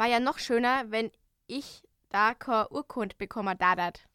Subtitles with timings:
[0.00, 1.10] war ja noch schöner, wenn
[1.46, 4.08] ich da keine Urkund bekommen dadat.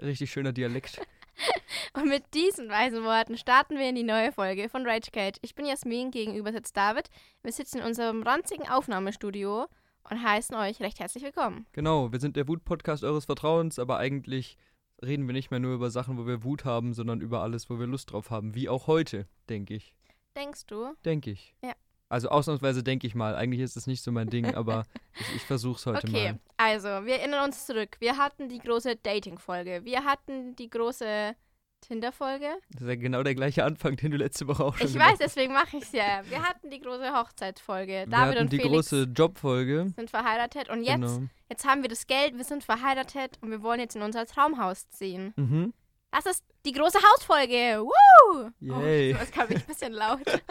[0.00, 1.04] Richtig schöner Dialekt.
[1.94, 5.38] Und mit diesen weisen Worten starten wir in die neue Folge von Rage Cage.
[5.42, 7.10] Ich bin Jasmin, gegenüber sitzt David.
[7.42, 9.66] Wir sitzen in unserem ranzigen Aufnahmestudio
[10.08, 11.66] und heißen euch recht herzlich willkommen.
[11.72, 14.56] Genau, wir sind der Wut-Podcast eures Vertrauens, aber eigentlich
[15.04, 17.80] reden wir nicht mehr nur über Sachen, wo wir Wut haben, sondern über alles, wo
[17.80, 18.54] wir Lust drauf haben.
[18.54, 19.96] Wie auch heute, denke ich.
[20.36, 20.94] Denkst du?
[21.04, 21.56] Denke ich.
[21.60, 21.72] Ja.
[22.14, 23.34] Also ausnahmsweise denke ich mal.
[23.34, 24.84] Eigentlich ist es nicht so mein Ding, aber
[25.20, 26.38] ich, ich versuche es heute Okay, mal.
[26.56, 27.96] also wir erinnern uns zurück.
[27.98, 29.80] Wir hatten die große Dating-Folge.
[29.84, 31.34] Wir hatten die große
[31.80, 32.46] Tinder-Folge.
[32.70, 35.18] Das ist ja genau der gleiche Anfang, den du letzte Woche auch schon Ich weiß,
[35.18, 36.22] deswegen mache ich es ja.
[36.28, 37.92] Wir hatten die große Hochzeitsfolge.
[37.92, 39.92] Wir David hatten und die Felix große Jobfolge.
[39.94, 41.22] sind verheiratet und jetzt, Genau.
[41.50, 44.88] jetzt haben wir das Geld, wir sind verheiratet und wir wollen jetzt in unser Traumhaus
[44.90, 45.34] ziehen.
[45.36, 45.74] Mhm.
[46.14, 47.82] Das ist die große Hausfolge.
[47.82, 48.50] Woo!
[48.60, 49.14] Yay.
[49.14, 50.20] Oh, das kam ich ein bisschen laut.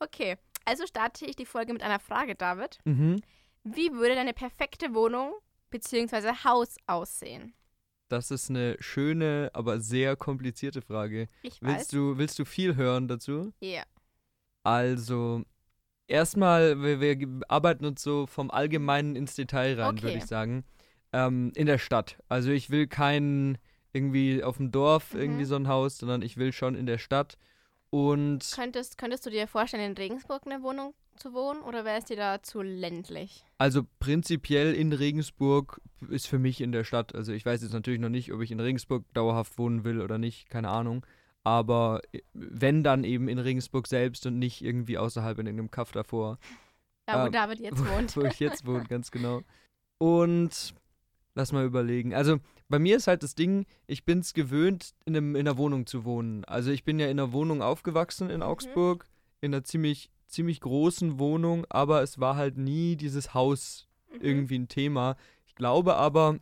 [0.00, 2.80] okay, also starte ich die Folge mit einer Frage, David.
[2.84, 3.22] Mhm.
[3.62, 5.34] Wie würde deine perfekte Wohnung
[5.70, 6.32] bzw.
[6.44, 7.54] Haus aussehen?
[8.08, 11.28] Das ist eine schöne, aber sehr komplizierte Frage.
[11.42, 11.68] Ich weiß.
[11.76, 13.52] Willst du, willst du viel hören dazu?
[13.60, 13.84] Ja.
[14.64, 15.44] Also,
[16.08, 20.18] erstmal, wir, wir arbeiten uns so vom Allgemeinen ins Detail rein, würde Okay.
[20.18, 20.64] ich sagen.
[21.12, 22.18] Ähm, in der Stadt.
[22.28, 23.58] Also, ich will kein
[23.92, 25.20] irgendwie auf dem Dorf Mhm.
[25.20, 27.36] irgendwie so ein Haus, sondern ich will schon in der Stadt.
[27.90, 32.06] Und Könntest, könntest du dir vorstellen, in Regensburg eine Wohnung zu wohnen oder wäre es
[32.06, 33.44] dir da zu ländlich?
[33.58, 37.14] also prinzipiell in Regensburg ist für mich in der Stadt.
[37.14, 40.16] Also, ich weiß jetzt natürlich noch nicht, ob ich in Regensburg dauerhaft wohnen will oder
[40.18, 41.04] nicht, keine Ahnung.
[41.44, 45.92] Aber äh, wenn dann eben in Regensburg selbst und nicht irgendwie außerhalb in irgendeinem Kaff
[45.92, 46.38] davor.
[47.04, 48.16] Da, wo Ähm, David jetzt wohnt.
[48.16, 49.42] wo ich jetzt wohne, ganz genau.
[49.98, 50.74] Und
[51.34, 52.14] lass mal überlegen.
[52.14, 52.38] Also
[52.68, 55.86] bei mir ist halt das Ding, ich bin es gewöhnt, in, einem, in einer Wohnung
[55.86, 56.44] zu wohnen.
[56.44, 59.06] Also ich bin ja in einer Wohnung aufgewachsen in Augsburg,
[59.40, 64.18] in einer ziemlich, ziemlich großen Wohnung, aber es war halt nie dieses Haus Mhm.
[64.20, 65.16] irgendwie ein Thema.
[65.46, 66.38] Ich glaube aber,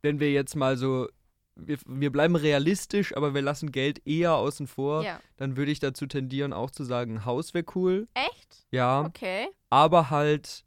[0.00, 1.08] wenn wir jetzt mal so,
[1.56, 5.20] wir, wir bleiben realistisch, aber wir lassen Geld eher außen vor, Ja.
[5.36, 8.08] dann würde ich dazu tendieren, auch zu sagen, Haus wäre cool.
[8.14, 8.66] Echt?
[8.70, 9.48] Ja Okay.
[9.68, 10.64] aber halt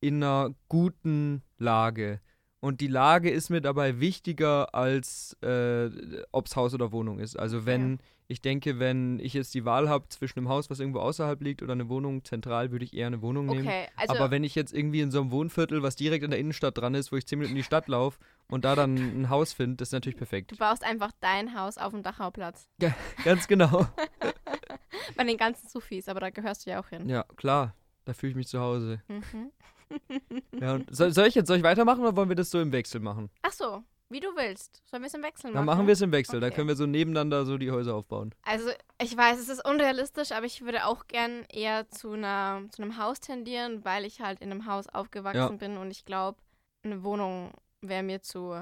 [0.00, 2.20] in einer guten Lage.
[2.62, 5.90] Und die Lage ist mir dabei wichtiger, als äh,
[6.30, 7.36] ob es Haus oder Wohnung ist.
[7.36, 11.00] Also wenn, ich denke, wenn ich jetzt die Wahl habe zwischen einem Haus, was irgendwo
[11.00, 13.66] außerhalb liegt, oder eine Wohnung zentral, würde ich eher eine Wohnung nehmen.
[13.66, 13.88] Okay.
[13.96, 16.78] Also, Aber wenn ich jetzt irgendwie in so einem Wohnviertel, was direkt in der Innenstadt
[16.78, 19.52] dran ist, wo ich zehn Minuten in die Stadt laufe und da dann ein Haus
[19.52, 20.52] finde, das ist natürlich perfekt.
[20.52, 22.68] du baust einfach dein Haus auf dem Dachau-Platz.
[23.24, 23.88] Ganz genau.
[25.16, 27.08] Bei den ganzen Sufis, aber da gehörst du ja auch hin.
[27.08, 27.74] Ja, klar.
[28.04, 29.02] Da fühle ich mich zu Hause.
[29.08, 29.50] Mhm.
[30.60, 32.72] Ja, und soll, soll ich jetzt soll ich weitermachen oder wollen wir das so im
[32.72, 33.30] Wechsel machen?
[33.42, 34.82] Ach so, wie du willst.
[34.90, 35.54] Sollen wir es im Wechsel machen?
[35.54, 36.40] Dann machen wir es im Wechsel.
[36.40, 36.56] Da Okay.
[36.56, 38.34] können wir so nebeneinander so die Häuser aufbauen.
[38.42, 38.70] Also,
[39.00, 42.96] ich weiß, es ist unrealistisch, aber ich würde auch gern eher zu, einer, zu einem
[42.98, 45.48] Haus tendieren, weil ich halt in einem Haus aufgewachsen Ja.
[45.48, 46.38] bin und ich glaube,
[46.84, 48.54] eine Wohnung wäre mir zu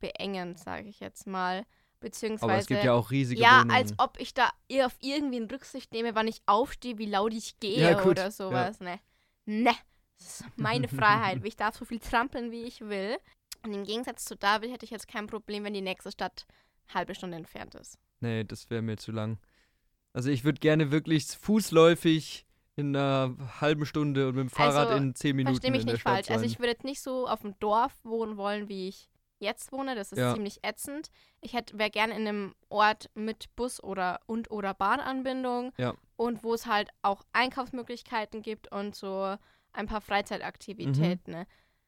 [0.00, 1.64] beengend, sage ich jetzt mal.
[2.00, 2.52] Beziehungsweise.
[2.52, 3.70] Aber es gibt ja auch riesige Ja, Wohnungen.
[3.70, 7.32] als ob ich da eher auf irgendwie in Rücksicht nehme, wann ich aufstehe, wie laut
[7.32, 8.80] ich gehe Ja, oder sowas.
[8.80, 8.98] Ne.
[9.46, 9.72] Ne.
[10.24, 11.44] Das ist meine Freiheit.
[11.44, 13.16] Ich darf so viel trampeln, wie ich will.
[13.62, 16.46] Und im Gegensatz zu David hätte ich jetzt kein Problem, wenn die nächste Stadt
[16.86, 17.98] eine halbe Stunde entfernt ist.
[18.20, 19.38] nee, das wäre mir zu lang.
[20.12, 22.46] Also ich würde gerne wirklich fußläufig
[22.76, 25.92] in einer halben Stunde und mit dem Fahrrad Also, in zehn Minuten Verstehe mich in
[25.92, 26.26] nicht falsch.
[26.26, 26.36] sein.
[26.36, 29.08] Also ich würde jetzt nicht so auf dem Dorf wohnen wollen, wie ich
[29.38, 29.94] jetzt wohne.
[29.94, 30.34] Das ist Ja.
[30.34, 31.10] ziemlich ätzend.
[31.40, 35.94] Ich wäre gerne in einem Ort mit Bus oder und oder Bahnanbindung Ja.
[36.16, 39.36] und wo es halt auch Einkaufsmöglichkeiten gibt und so
[39.74, 41.32] ein paar Freizeitaktivitäten.
[41.34, 41.40] Mhm.
[41.40, 41.46] Ne?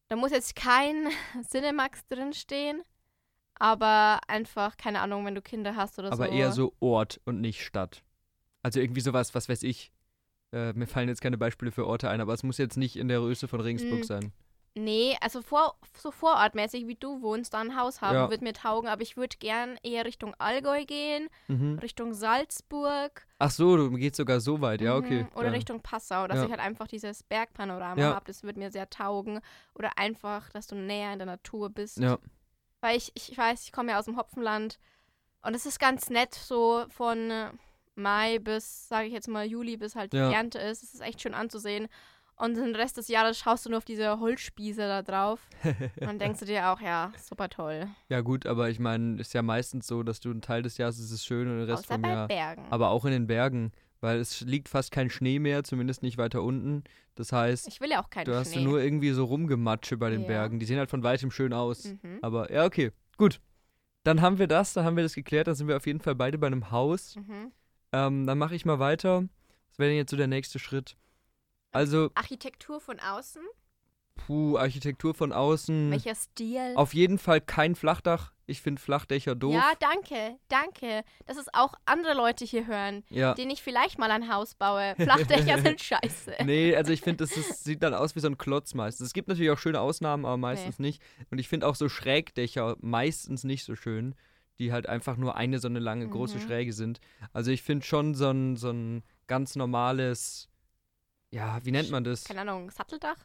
[0.09, 1.09] Da muss jetzt kein
[1.49, 2.83] Cinemax drinstehen,
[3.55, 6.33] aber einfach, keine Ahnung, wenn du Kinder hast oder Aber so.
[6.33, 8.03] eher so Ort und nicht Stadt.
[8.63, 9.93] Also irgendwie sowas, was weiß ich.
[10.53, 13.09] Äh, mir fallen jetzt keine Beispiele für Orte ein, aber es muss jetzt nicht in
[13.09, 14.05] der Größe von Regensburg Mm.
[14.05, 14.33] sein.
[14.79, 18.31] Nee, also vor, so vorortmäßig, wie du wohnst, da ein Haus haben, Ja.
[18.31, 21.79] wird mir taugen, aber ich würde gern eher Richtung Allgäu gehen, Mhm.
[21.79, 23.27] Richtung Salzburg.
[23.39, 25.23] Ach so, du gehst sogar so weit, ja, okay.
[25.25, 25.53] mhm, Oder ja.
[25.53, 26.45] Richtung Passau, dass Ja.
[26.45, 29.41] ich halt einfach dieses Bergpanorama habe, das würde mir sehr taugen.
[29.75, 31.99] Oder einfach, dass du näher in der Natur bist.
[31.99, 32.19] Ja.
[32.83, 34.79] Weil ich, ich weiß, ich komme ja aus dem Hopfenland
[35.43, 37.33] und es ist ganz nett, so von
[37.95, 40.19] Mai bis, sage ich jetzt mal, Juli, bis halt die.
[40.19, 40.83] Ernte ist.
[40.83, 41.89] Es ist echt schön anzusehen.
[42.38, 45.41] Und den Rest des Jahres schaust du nur auf diese Holzspieße da drauf
[46.09, 47.88] und denkst du dir auch, ja, super toll.
[48.10, 50.98] Ja gut, aber ich meine, ist ja meistens so, dass du einen Teil des Jahres
[50.98, 52.28] ist es schön und den Rest Außer vom bei Jahr.
[52.28, 52.66] Bergen.
[52.68, 56.42] Aber auch in den Bergen, weil es liegt fast kein Schnee mehr, zumindest nicht weiter
[56.42, 56.84] unten.
[57.15, 58.62] Das heißt, ich will ja auch keinen du hast Schnee.
[58.65, 60.27] nur irgendwie so Rumgematsche bei den Ja.
[60.28, 60.59] Bergen.
[60.59, 61.84] Die sehen halt von weitem schön aus.
[62.03, 62.18] mhm.
[62.21, 63.41] Aber ja, okay, gut.
[64.04, 66.15] Dann haben wir das, dann haben wir das geklärt, dann sind wir auf jeden Fall
[66.15, 67.16] beide bei einem Haus.
[67.16, 67.50] Mhm.
[67.92, 69.24] Ähm, dann mache ich mal weiter.
[69.71, 70.97] Was wäre denn jetzt so der nächste Schritt?
[71.72, 73.42] Also, Architektur von außen?
[74.27, 75.91] puh, Architektur von außen.
[75.91, 76.72] Welcher Stil?
[76.74, 78.33] Auf jeden Fall kein Flachdach.
[78.47, 79.53] Ich finde Flachdächer doof.
[79.54, 81.04] Ja, danke, danke.
[81.27, 83.34] Dass es auch andere Leute hier hören, Ja.
[83.34, 84.95] denen ich vielleicht mal ein Haus baue.
[84.97, 86.36] Flachdächer sind scheiße.
[86.45, 89.09] Nee, also ich finde, das ist, sieht dann aus wie so ein Klotz meistens.
[89.09, 91.03] Es gibt natürlich auch schöne Ausnahmen, aber meistens nicht.
[91.30, 94.15] Und ich finde auch so Schrägdächer meistens nicht so schön,
[94.59, 96.42] die halt einfach nur eine so eine lange große Mhm.
[96.42, 97.01] Schräge sind.
[97.34, 100.48] Also ich finde schon so ein, so ein ganz normales,
[101.31, 102.25] ja, wie nennt man das?
[102.25, 103.17] Keine Ahnung, Satteldach?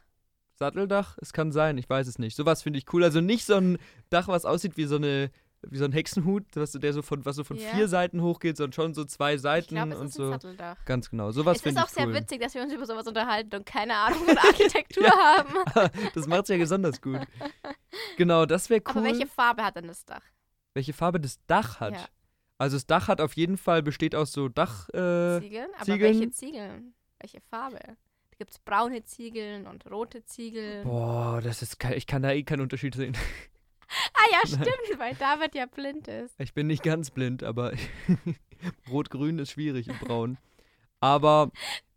[0.54, 1.16] Satteldach?
[1.20, 2.36] Es kann sein, ich weiß es nicht.
[2.36, 3.02] Sowas finde ich cool.
[3.04, 3.78] Also nicht so ein
[4.10, 5.30] Dach, was aussieht wie so eine
[5.68, 7.68] wie so ein Hexenhut, was, so- der so von, was so von Ja.
[7.68, 10.30] vier Seiten hochgeht, sondern schon so zwei Ich Seiten glaube, es und ist ein so.
[10.32, 10.84] Satteldach.
[10.86, 11.30] Ganz genau.
[11.30, 12.14] Sowas Es ist auch sehr cool.
[12.14, 15.54] witzig, dass wir uns über sowas unterhalten und keine Ahnung von Architektur haben.
[16.14, 17.20] das macht es ja besonders gut.
[18.16, 18.90] Genau, das wäre cool.
[18.90, 20.22] Aber welche Farbe hat denn das Dach?
[20.74, 21.92] welche Farbe das Dach hat.
[21.92, 22.06] Ja.
[22.58, 24.88] Also das Dach hat auf jeden Fall, besteht aus so Dach.
[24.88, 25.68] Äh, Ziegeln?
[25.76, 26.00] Aber Ziegeln?
[26.00, 26.94] welche Ziegeln?
[27.22, 27.78] Welche Farbe?
[27.78, 30.84] Da gibt es braune Ziegeln und rote Ziegeln.
[30.84, 33.16] boah, das ist kein, ich kann da eh keinen Unterschied sehen.
[34.14, 36.34] Ah ja, stimmt, weil David ja blind ist.
[36.38, 37.74] Ich bin nicht ganz blind, aber
[38.90, 40.38] Rot-Grün ist schwierig und Braun.
[41.00, 41.50] Aber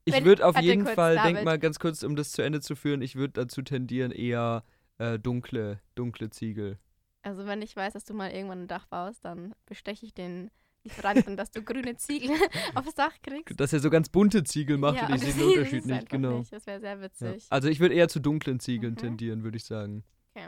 [0.04, 1.46] ich würde auf jeden Fall, denk David.
[1.46, 4.66] mal ganz kurz, um das zu Ende zu führen, ich würde dazu tendieren, eher
[4.98, 6.78] äh, dunkle, dunkle Ziegel.
[7.22, 10.52] Also wenn ich weiß, dass du mal irgendwann ein Dach baust, dann besteche ich den
[10.86, 12.30] Lieferanten, dass du grüne Ziegel
[12.76, 13.60] aufs Dach kriegst.
[13.60, 16.40] Dass er so ganz bunte Ziegel macht Ja, und ich sehe den Unterschied nicht, genau.
[16.40, 16.54] Nicht.
[16.54, 17.02] Das wäre sehr Ja.
[17.02, 17.46] witzig.
[17.50, 18.98] Also ich würde eher zu dunklen Ziegeln Mhm.
[18.98, 20.04] tendieren, würde ich sagen.
[20.34, 20.48] Okay.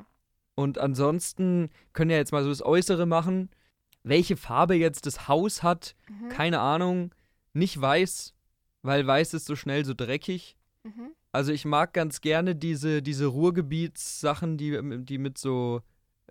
[0.56, 3.50] Und ansonsten können wir jetzt mal so das Äußere machen.
[4.04, 6.30] Welche Farbe jetzt das Haus hat, Mhm.
[6.30, 7.14] keine Ahnung.
[7.54, 8.34] Nicht weiß,
[8.84, 10.56] weil weiß ist so schnell so dreckig.
[10.84, 11.12] Mhm.
[11.32, 15.82] Also ich mag ganz gerne diese, diese Ruhrgebietssachen, die, die mit so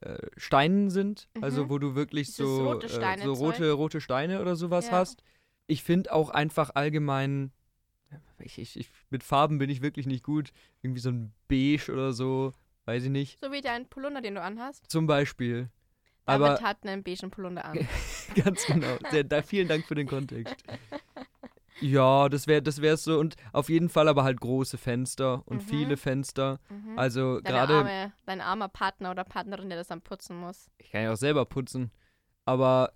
[0.02, 1.28] äh, Steinen sind.
[1.40, 1.70] Also Mhm.
[1.70, 4.92] wo du wirklich Dieses so, rote äh, Steine so rote, rote Steine oder sowas Ja.
[4.92, 5.22] hast.
[5.66, 7.50] Ich finde auch einfach allgemein,
[8.38, 10.52] ich, ich, ich, mit Farben bin ich wirklich nicht gut.
[10.82, 12.54] Irgendwie so ein Beige oder so,
[12.84, 13.38] weiß ich nicht.
[13.42, 14.88] So wie dein Polunder, den du anhast.
[14.90, 15.70] Zum Beispiel.
[16.26, 17.86] David Aber hat einen beigen Polunder an.
[18.44, 18.98] ganz genau.
[19.10, 20.56] Sehr, da, vielen Dank für den Kontext.
[21.80, 23.18] Ja, das wäre das wär's so.
[23.18, 25.68] Und auf jeden Fall aber halt große Fenster und Mhm.
[25.68, 26.58] viele Fenster.
[26.70, 26.98] Mhm.
[26.98, 30.70] Also gerade, dein armer Partner oder Partnerin, der das dann putzen muss.
[30.78, 31.90] ich kann ja auch selber putzen.
[32.44, 32.92] Aber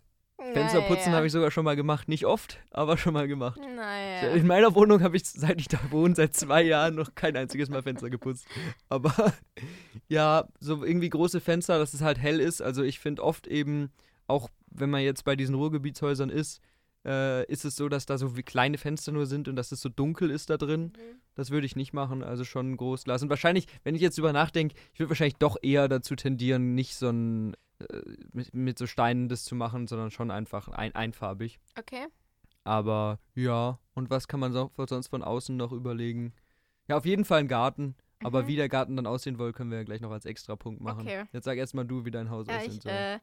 [0.54, 2.08] Fensterputzen habe ich sogar schon mal gemacht.
[2.08, 3.60] Nicht oft, aber schon mal gemacht.
[3.76, 4.30] Naja.
[4.32, 7.68] In meiner Wohnung habe ich, seit ich da wohne, seit zwei Jahren noch kein einziges
[7.68, 8.46] Mal Fenster geputzt.
[8.88, 9.12] Aber
[10.08, 12.62] ja, so irgendwie große Fenster, dass es halt hell ist.
[12.62, 13.92] Also ich finde oft eben,
[14.28, 16.62] auch wenn man jetzt bei diesen Ruhrgebietshäusern ist,
[17.04, 19.80] äh, ist es so, dass da so wie kleine Fenster nur sind und dass es
[19.80, 20.92] so dunkel ist da drin.
[20.96, 21.20] Mhm.
[21.34, 23.22] Das würde ich nicht machen, also schon groß Glas.
[23.22, 26.96] Und wahrscheinlich, wenn ich jetzt drüber nachdenke, ich würde wahrscheinlich doch eher dazu tendieren, nicht
[26.96, 28.02] so ein äh,
[28.32, 31.58] mit, mit so Steinen das zu machen, sondern schon einfach ein, einfarbig.
[31.78, 32.06] Okay.
[32.64, 36.34] Aber ja, und was kann man so, sonst von außen noch überlegen?
[36.88, 37.94] Ja, auf jeden Fall ein Garten.
[38.22, 38.46] Aber Mhm.
[38.48, 41.00] wie der Garten dann aussehen soll, können wir ja gleich noch als extra Punkt machen.
[41.06, 41.24] Okay.
[41.32, 42.92] Jetzt sag erstmal du, wie dein Haus Ja, aussehen soll.
[42.92, 43.18] äh,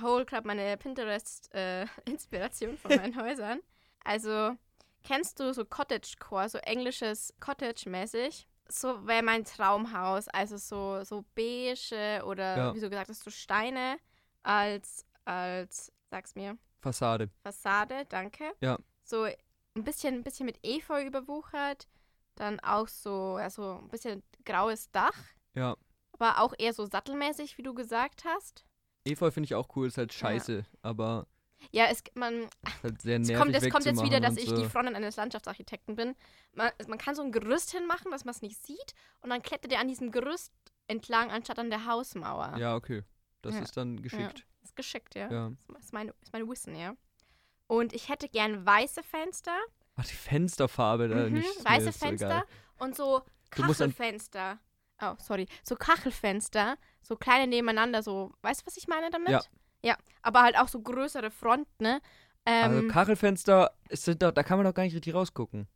[0.00, 3.60] hole gerade meine Pinterest-Inspiration von meinen Häusern.
[4.04, 4.56] Also,
[5.04, 8.46] kennst du so Cottagecore, so englisches Cottage-mäßig?
[8.70, 10.28] So wäre mein Traumhaus.
[10.28, 12.74] Also so, so beige oder, Ja.
[12.74, 13.96] wie du gesagt hast, so Steine
[14.42, 17.28] als, als, sag's mir, Fassade.
[17.42, 18.52] Fassade, danke.
[18.60, 18.78] Ja.
[19.04, 21.88] So ein bisschen, ein bisschen mit Efeu überwuchert.
[22.36, 25.16] Dann auch so, also ein bisschen graues Dach.
[25.54, 25.76] Ja.
[26.12, 28.64] Aber auch eher so sattelmäßig, wie du gesagt hast.
[29.04, 31.26] Efeu finde ich auch cool, ist halt scheiße, aber
[31.70, 32.48] Ja, es, man,
[32.82, 34.56] halt sehr es kommt, es kommt jetzt wieder, dass ich so.
[34.56, 36.14] die Frontend eines Landschaftsarchitekten bin.
[36.54, 38.94] Man, man kann so ein Gerüst hinmachen, dass man es nicht sieht.
[39.20, 40.52] Und dann klettert er an diesem Gerüst
[40.86, 42.56] entlang, anstatt an der Hausmauer.
[42.58, 43.02] Ja, okay.
[43.42, 43.60] Das Ja.
[43.62, 44.46] ist dann geschickt.
[44.62, 45.30] Ist geschickt, ja.
[45.30, 45.52] Ja.
[45.72, 46.94] Das ist meine, ist meine Wissen, ja.
[47.66, 49.56] Und ich hätte gern weiße Fenster.
[49.96, 51.64] Ach, die Fensterfarbe da Mhm, nicht.
[51.64, 52.44] weiße so Fenster egal.
[52.78, 54.58] und so Kachelfenster.
[55.00, 55.46] Oh, sorry.
[55.62, 58.32] So Kachelfenster, so kleine nebeneinander, so.
[58.42, 59.30] Weißt du, was ich meine damit?
[59.30, 59.40] Ja.
[59.82, 62.00] Ja, aber halt auch so größere Fronten, ne?
[62.46, 65.68] Ähm, Also Kachelfenster, sind doch, da kann man doch gar nicht richtig rausgucken.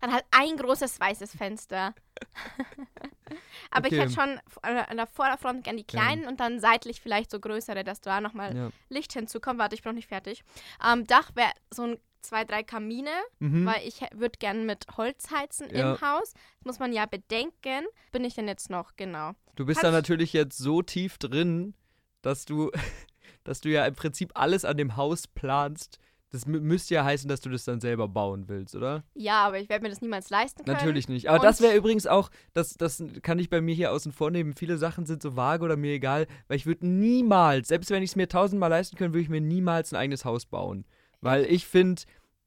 [0.00, 1.94] dann halt ein großes weißes Fenster.
[3.70, 3.94] aber Okay.
[3.96, 7.84] ich hätte schon an der- Vorderfront gern die kleinen und dann seitlich vielleicht so größere,
[7.84, 8.70] dass da nochmal Ja.
[8.88, 9.58] Licht hinzukommt.
[9.58, 10.42] Warte, ich bin noch nicht fertig.
[10.78, 13.66] Am Dach wäre so ein zwei, drei Kamine, Mhm.
[13.66, 15.94] weil ich würde gern mit Holz heizen Ja.
[15.94, 16.32] im Haus.
[16.32, 17.86] Das muss man ja bedenken.
[18.12, 19.32] Bin ich denn jetzt noch, genau.
[19.56, 21.74] Du bist Kannst- da natürlich jetzt so tief drin,
[22.22, 22.70] dass du,
[23.44, 25.98] dass du ja im Prinzip alles an dem Haus planst.
[26.30, 29.04] Das mü- müsste ja heißen, dass du das dann selber bauen willst, oder?
[29.14, 30.76] Ja, aber ich werde mir das niemals leisten können.
[30.76, 31.28] Natürlich nicht.
[31.28, 34.32] Aber Und- das wäre übrigens auch, das, das kann ich bei mir hier außen vor
[34.32, 34.52] nehmen.
[34.54, 38.10] Viele Sachen sind so vage oder mir egal, weil ich würde niemals, selbst wenn ich
[38.10, 40.84] es mir tausendmal leisten könnte, würde ich mir niemals ein eigenes Haus bauen.
[41.26, 42.02] Weil ich finde,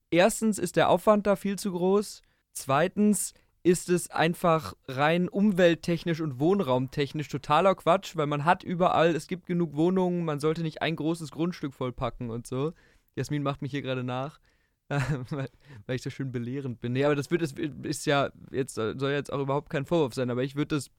[0.09, 2.21] erstens ist der Aufwand da viel zu groß.
[2.53, 9.27] Zweitens ist es einfach rein umwelttechnisch und wohnraumtechnisch totaler Quatsch, weil man hat überall, es
[9.27, 12.71] gibt genug Wohnungen, man sollte nicht ein großes Grundstück vollpacken und so.
[13.15, 14.39] Jasmin macht mich hier gerade nach,
[14.87, 15.49] weil,
[15.89, 16.93] ich so schön belehrend bin.
[16.93, 20.29] Nee, aber das wird ist, ist ja jetzt soll jetzt auch überhaupt kein Vorwurf sein,
[20.29, 20.89] aber ich würde das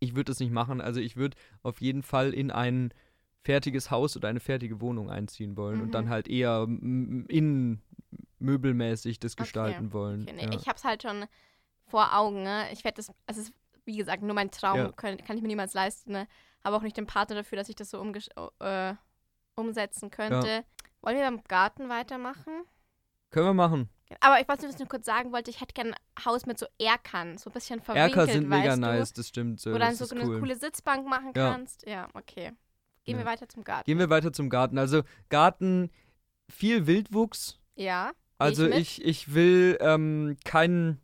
[0.00, 0.80] ich würde das nicht machen.
[0.80, 2.94] Also ich würde auf jeden Fall in ein
[3.42, 5.82] fertiges Haus oder eine fertige Wohnung einziehen wollen mhm.
[5.84, 6.10] und dann mhm.
[6.10, 7.80] halt eher in
[8.38, 9.42] möbelmäßig das okay.
[9.42, 10.22] gestalten wollen.
[10.22, 10.52] Okay, nee, ja.
[10.52, 11.24] Ich habe es halt schon
[11.86, 12.42] vor Augen.
[12.42, 12.66] Ne?
[12.72, 13.52] Ich werde das, es ist
[13.84, 14.92] wie gesagt nur mein Traum, ja.
[14.92, 16.12] kann, kann, ich mir niemals leisten.
[16.12, 16.28] Ne?
[16.64, 18.04] Habe auch nicht den Partner dafür, dass ich das so
[18.60, 18.94] äh,
[19.54, 20.48] umsetzen könnte.
[20.48, 20.62] Ja.
[21.00, 22.64] Wollen wir beim Garten weitermachen?
[23.30, 23.88] Können wir machen.
[24.20, 25.50] Aber ich weiß nicht, was ich nur kurz sagen wollte.
[25.50, 28.74] Ich hätte gerne ein Haus mit so Erkern, so ein bisschen verwinkelt, Erker sind mega
[28.74, 28.80] du?
[28.80, 29.58] nice, das stimmt.
[29.58, 30.38] So, Wo dann so eine cool.
[30.38, 31.86] coole Sitzbank machen kannst.
[31.86, 32.52] Ja, okay.
[33.04, 33.24] Gehen ja.
[33.24, 33.84] wir weiter zum Garten.
[33.86, 34.78] Gehen wir weiter zum Garten.
[34.78, 35.90] Also Garten,
[36.48, 37.58] viel Wildwuchs.
[37.74, 38.12] Ja.
[38.38, 41.00] Also ich, ich, ich, will ähm, keinen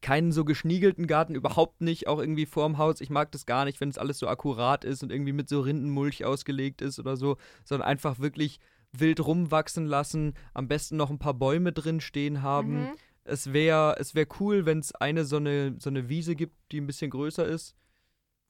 [0.00, 3.00] keinen so geschniegelten Garten, überhaupt nicht, auch irgendwie vorm Haus.
[3.00, 5.60] Ich mag das gar nicht, wenn es alles so akkurat ist und irgendwie mit so
[5.60, 8.58] Rindenmulch ausgelegt ist oder so, sondern einfach wirklich
[8.92, 12.82] wild rumwachsen lassen, am besten noch ein paar Bäume drin stehen haben.
[12.82, 12.92] Mhm.
[13.24, 16.80] Es wäre es wär cool, wenn es eine so, eine so eine Wiese gibt, die
[16.80, 17.76] ein bisschen größer ist,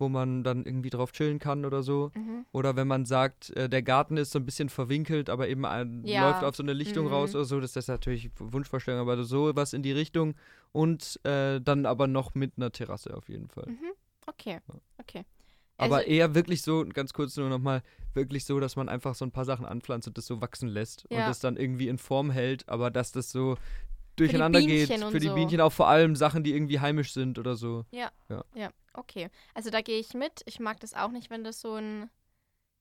[0.02, 2.10] wo man dann irgendwie drauf chillen kann oder so.
[2.14, 2.44] Mhm.
[2.50, 6.02] Oder wenn man sagt, äh, der Garten ist so ein bisschen verwinkelt, aber eben ein,
[6.04, 6.28] ja.
[6.28, 7.12] läuft auf so eine Lichtung mhm.
[7.12, 7.60] raus oder so.
[7.60, 10.34] Das ist natürlich Wunschvorstellung, aber so was in die Richtung.
[10.72, 13.66] Und äh, dann aber noch mit einer Terrasse auf jeden Fall.
[13.68, 13.92] Mhm.
[14.26, 14.58] Okay,
[14.98, 15.24] okay.
[15.78, 17.82] Aber also, eher wirklich so, ganz kurz nur nochmal,
[18.14, 21.06] wirklich so, dass man einfach so ein paar Sachen anpflanzt und das so wachsen lässt
[21.10, 21.20] ja.
[21.20, 23.56] und das dann irgendwie in Form hält, aber dass das so
[24.16, 24.92] durcheinander für geht.
[24.92, 25.34] Für die so.
[25.34, 27.84] Bienchen auch vor allem Sachen, die irgendwie heimisch sind oder so.
[27.90, 28.10] Ja.
[28.28, 28.70] Ja, ja.
[28.94, 29.30] Okay.
[29.54, 30.42] Also da gehe ich mit.
[30.46, 32.10] Ich mag das auch nicht, wenn das so ein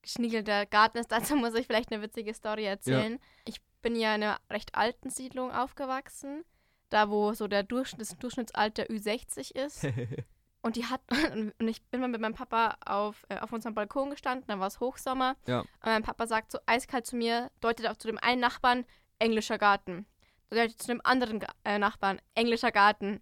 [0.01, 1.11] geschniegelter Garten ist.
[1.11, 3.13] Dazu muss ich vielleicht eine witzige Story erzählen.
[3.13, 3.19] Ja.
[3.45, 6.43] Ich bin ja in einer recht alten Siedlung aufgewachsen.
[6.89, 9.87] Da, wo so der Durchschnitt, das Durchschnittsalter Ü60 ist.
[10.61, 11.01] Und die hat,
[11.59, 14.67] und ich bin mal mit meinem Papa auf, äh, auf unserem Balkon gestanden, dann war
[14.67, 15.35] es Hochsommer.
[15.47, 15.61] Ja.
[15.61, 18.85] Und mein Papa sagt so eiskalt zu mir, deutet auch zu dem einen Nachbarn,
[19.19, 20.05] englischer Garten.
[20.49, 23.21] Deutet zu dem anderen äh, Nachbarn, englischer Garten.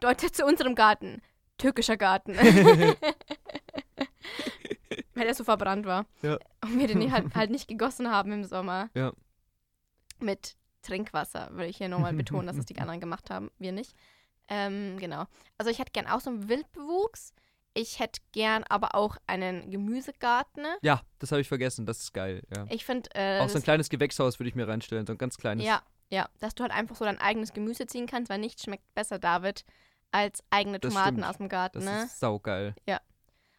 [0.00, 1.22] Deutet zu unserem Garten,
[1.58, 2.34] türkischer Garten.
[5.14, 6.06] Weil er so verbrannt war.
[6.22, 6.38] Ja.
[6.62, 8.90] Und wir den halt, halt nicht gegossen haben im Sommer.
[8.94, 9.12] Ja.
[10.20, 13.94] Mit Trinkwasser, will ich hier nochmal betonen, dass es die anderen gemacht haben, wir nicht.
[14.48, 15.24] Ähm, genau.
[15.56, 17.32] Also ich hätte gern auch so einen Wildbewuchs.
[17.72, 20.66] Ich hätte gern aber auch einen Gemüsegarten.
[20.82, 21.86] Ja, das habe ich vergessen.
[21.86, 22.42] Das ist geil.
[22.54, 22.66] Ja.
[22.68, 23.08] Ich finde.
[23.14, 25.64] Äh, auch so ein kleines Gewächshaus würde ich mir reinstellen, so ein ganz kleines.
[25.64, 28.94] Ja, ja, dass du halt einfach so dein eigenes Gemüse ziehen kannst, weil nichts schmeckt
[28.94, 29.64] besser, David,
[30.14, 31.80] als eigene Tomaten aus dem Garten.
[31.80, 32.04] Das ne?
[32.04, 32.74] ist saugeil.
[32.88, 33.00] Ja.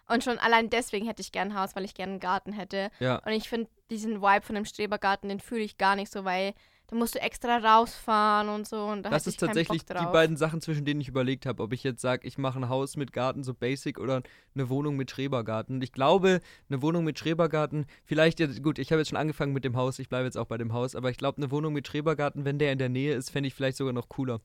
[0.08, 2.92] Und schon allein deswegen hätte ich gern ein Haus, weil ich gern einen Garten hätte.
[3.00, 3.18] Ja.
[3.18, 6.54] Und ich finde diesen Vibe von dem Strebergarten, den fühle ich gar nicht so, weil
[6.88, 8.86] da musst du extra rausfahren und so.
[8.86, 11.84] Und da das ist tatsächlich die beiden Sachen, zwischen denen ich überlegt habe, ob ich
[11.84, 14.22] jetzt sage, ich mache ein Haus mit Garten, so basic, oder
[14.54, 15.78] eine Wohnung mit Schrebergarten.
[15.78, 19.66] Und ich glaube, eine Wohnung mit Schrebergarten, vielleicht, gut, ich habe jetzt schon angefangen mit
[19.66, 21.88] dem Haus, ich bleibe jetzt auch bei dem Haus, aber ich glaube, eine Wohnung mit
[21.88, 24.40] Schrebergarten, wenn der in der Nähe ist, fände ich vielleicht sogar noch cooler.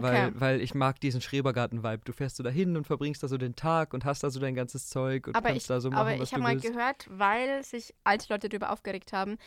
[0.00, 0.34] Weil, okay.
[0.38, 2.02] weil ich mag diesen Schrebergarten-Vibe.
[2.04, 4.54] Du fährst so dahin und verbringst da so den Tag und hast da so dein
[4.54, 7.06] ganzes Zeug und aber kannst ich, da so machen, aber was ich habe mal gehört,
[7.10, 9.38] weil sich alte Leute darüber aufgeregt haben,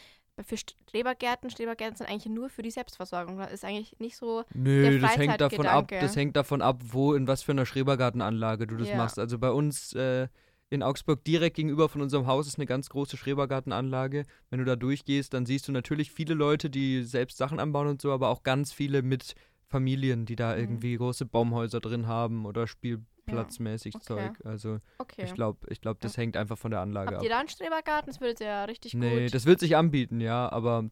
[0.44, 3.38] für Strebergärten, Strebergärten sind eigentlich nur für die Selbstversorgung.
[3.38, 4.44] Das ist eigentlich nicht so.
[4.54, 8.68] Nö, das hängt davon ab, das hängt davon ab, wo, in was für einer Schrebergartenanlage
[8.68, 8.98] du das ja.
[8.98, 9.20] machst.
[9.20, 10.28] Also bei uns äh,
[10.70, 14.26] in Augsburg direkt gegenüber von unserem Haus ist eine ganz große Schrebergartenanlage.
[14.50, 18.02] Wenn du da durchgehst, dann siehst du natürlich viele Leute, die selbst Sachen anbauen und
[18.02, 19.36] so, aber auch ganz viele mit
[19.72, 20.60] Familien, die da mhm.
[20.60, 24.04] irgendwie große Baumhäuser drin haben oder Spiel platzmäßig okay.
[24.04, 24.46] Zeug.
[24.46, 25.24] Also okay.
[25.24, 26.22] ich glaube, ich glaub, das ja.
[26.22, 27.20] hängt einfach von der Anlage Habt ab.
[27.20, 28.12] Habt ihr da einen Strebergarten?
[28.12, 29.20] Das würde ja richtig nee, gut.
[29.20, 30.90] Nee, das wird sich anbieten, ja, aber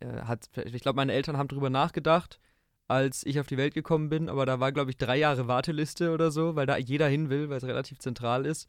[0.00, 2.40] äh, hat, ich glaube, meine Eltern haben drüber nachgedacht,
[2.88, 6.12] als ich auf die Welt gekommen bin, aber da war, glaube ich, drei Jahre Warteliste
[6.12, 8.68] oder so, weil da jeder hin will, weil es relativ zentral ist.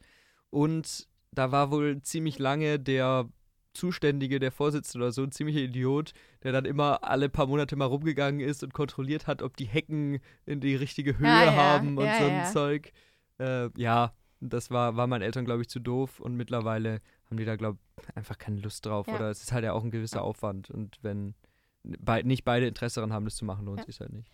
[0.50, 3.28] Und da war wohl ziemlich lange der
[3.74, 6.12] Zuständige, der Vorsitzende oder so, ein ziemlicher Idiot,
[6.42, 10.20] der dann immer alle paar Monate mal rumgegangen ist und kontrolliert hat, ob die Hecken
[10.46, 12.92] in die richtige Höhe ja, haben und ja, so ein Zeug.
[13.38, 17.44] Äh, ja, das war, war meinen Eltern, glaube ich, zu doof und mittlerweile haben die
[17.44, 19.08] da, glaube ich, einfach keine Lust drauf.
[19.08, 21.34] Oder es ist halt ja auch ein gewisser Aufwand und wenn
[21.82, 23.86] be nicht beide Interesse daran haben, das zu machen, lohnt ja.
[23.86, 24.30] sich halt nicht.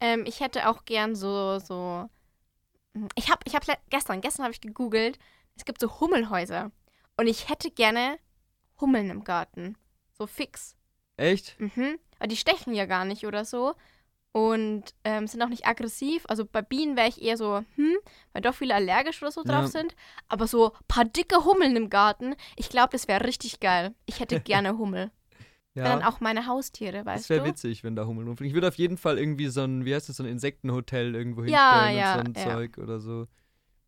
[0.00, 2.08] Ähm, ich hätte auch gern so, so.
[2.94, 5.18] Hm, ich habe ich hab gestern, gestern habe ich gegoogelt,
[5.56, 6.70] es gibt so Hummelhäuser.
[7.16, 8.18] Und ich hätte gerne
[8.80, 9.76] Hummeln im Garten.
[10.12, 10.76] So fix.
[11.16, 11.58] Echt?
[11.60, 11.98] Mhm.
[12.18, 13.74] Aber die stechen ja gar nicht oder so.
[14.32, 16.24] Und ähm, sind auch nicht aggressiv.
[16.28, 17.96] Also bei Bienen wäre ich eher so, hm,
[18.32, 19.66] weil doch viele allergisch oder so drauf ja.
[19.66, 19.96] sind.
[20.28, 23.94] Aber so ein paar dicke Hummeln im Garten, ich glaube, das wäre richtig geil.
[24.06, 25.10] Ich hätte gerne Hummel.
[25.74, 27.46] Ja, Dann auch meine Haustiere, weißt das wäre du?
[27.46, 28.48] witzig, wenn da Hummeln rumfliegen.
[28.50, 31.44] Ich würde auf jeden Fall irgendwie so ein, wie heißt das, so ein Insektenhotel irgendwo
[31.44, 32.56] Ja, hinstellen ja, und so ein.
[32.56, 33.26] Zeug oder so.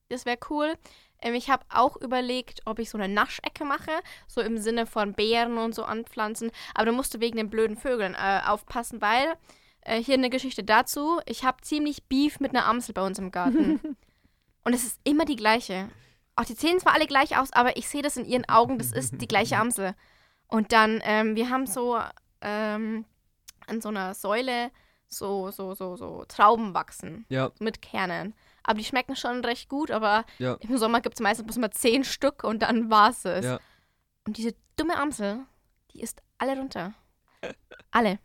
[0.08, 0.74] Das wäre cool.
[1.22, 3.92] Ähm, ich habe auch überlegt, ob ich so eine Naschecke mache,
[4.26, 6.50] so im Sinne von Beeren und so anpflanzen.
[6.74, 9.34] Aber da musst du wegen den blöden Vögeln äh, aufpassen, weil
[9.82, 11.20] äh, hier eine Geschichte dazu.
[11.26, 13.80] Ich habe ziemlich Beef mit einer Amsel bei uns im Garten.
[14.64, 15.88] und es ist immer die gleiche.
[16.36, 18.92] Auch die sehen zwar alle gleich aus, aber ich sehe das in ihren Augen, das
[18.92, 19.94] ist die gleiche Amsel.
[20.48, 21.98] Und dann, ähm, wir haben so
[22.40, 23.04] ähm,
[23.66, 24.70] an so einer Säule
[25.08, 28.34] so, so, so, so Trauben wachsen Ja, mit Kernen.
[28.64, 30.54] Aber die schmecken schon recht gut, aber Ja.
[30.60, 33.44] im Sommer gibt es meistens bloß mal zehn Stück und dann war's es.
[33.44, 33.58] Ja.
[34.26, 35.40] Und diese dumme Amsel,
[35.92, 36.94] die isst alle runter.
[37.90, 38.18] alle.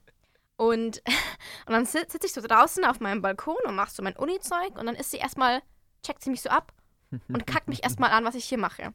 [0.56, 1.02] Und,
[1.66, 4.78] und dann sitze sitz ich so draußen auf meinem Balkon und mach so mein Uni-Zeug
[4.78, 5.62] und dann ist sie erstmal,
[6.06, 6.74] checkt sie mich so ab
[7.30, 8.84] und kackt mich erstmal an, was ich hier mache.
[8.88, 8.94] Und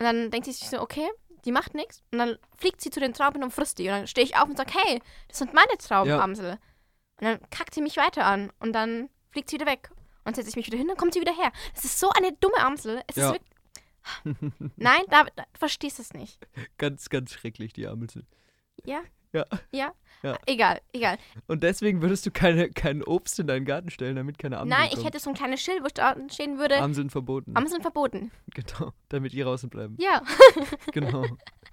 [0.00, 1.08] dann denkt sie sich so, okay,
[1.44, 2.02] die macht nichts.
[2.10, 3.84] Und dann fliegt sie zu den Trauben und frisst die.
[3.88, 6.20] Und dann stehe ich auf und sage, hey, das sind meine Trauben, Ja.
[6.20, 6.52] Amsel.
[7.20, 9.90] Und dann kackt sie mich weiter an und dann fliegt sie wieder weg.
[10.24, 11.52] Und setze ich mich wieder hin, dann kommt sie wieder her.
[11.74, 13.00] Das ist so eine dumme Amsel.
[13.06, 13.30] Es Ja.
[13.30, 13.52] ist wirklich.
[14.76, 16.38] Nein, da, da du verstehst es nicht.
[16.78, 18.26] ganz, ganz schrecklich, die Amsel.
[18.84, 19.00] Ja?
[19.32, 19.44] Ja.
[19.72, 19.92] Ja?
[20.22, 20.38] Ja.
[20.46, 21.18] Egal, egal.
[21.48, 24.88] Und deswegen würdest du keine, kein Obst in deinen Garten stellen, damit keine Amseln Nein,
[24.88, 25.04] ich kommen.
[25.06, 25.88] hätte so ein kleines Schild, wo
[26.32, 27.54] stehen würde, Amseln verboten.
[27.56, 28.30] Amseln verboten.
[28.54, 29.96] genau, damit die draußen bleiben.
[30.00, 30.22] Ja.
[30.92, 31.26] Genau.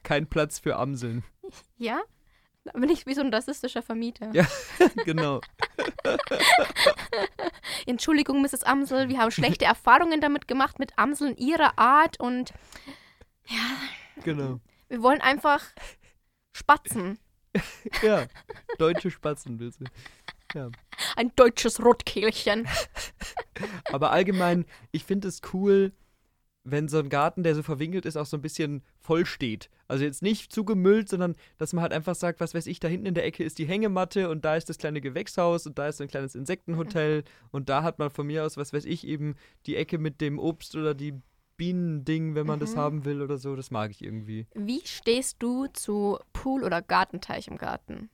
[0.03, 1.24] Kein Platz für Amseln.
[1.77, 2.01] Ja?
[2.63, 4.30] Da bin ich wie so ein rassistischer Vermieter.
[4.34, 4.46] Ja.
[5.06, 5.41] genau.
[7.88, 8.63] Entschuldigung, Mrs.
[8.63, 12.53] Amsel, wir haben schlechte Erfahrungen damit gemacht mit Amseln ihrer Art und
[14.24, 14.60] Genau.
[14.89, 15.63] wir wollen einfach
[16.56, 17.18] Spatzen.
[18.01, 18.27] Ja.
[18.77, 19.86] Deutsche Spatzen, willst du.
[20.56, 20.70] Ja.
[21.18, 22.65] Ein deutsches Rotkehlchen.
[23.91, 25.91] Aber allgemein, ich finde es cool,
[26.63, 29.70] wenn so ein Garten, der so verwinkelt ist, auch so ein bisschen voll steht.
[29.91, 33.05] Also jetzt nicht zugemüllt, sondern dass man halt einfach sagt, was weiß ich, da hinten
[33.07, 35.98] in der Ecke ist die Hängematte und da ist das kleine Gewächshaus und da ist
[35.98, 39.36] so ein kleines Insektenhotel und da hat man von mir aus, was weiß ich, eben
[39.65, 41.13] die Ecke mit dem Obst oder die
[41.57, 42.80] Bienending, wenn man das Mhm.
[42.80, 43.56] haben will oder so.
[43.56, 44.47] Das mag ich irgendwie.
[44.56, 48.10] Wie stehst du zu Pool oder Gartenteich im Garten?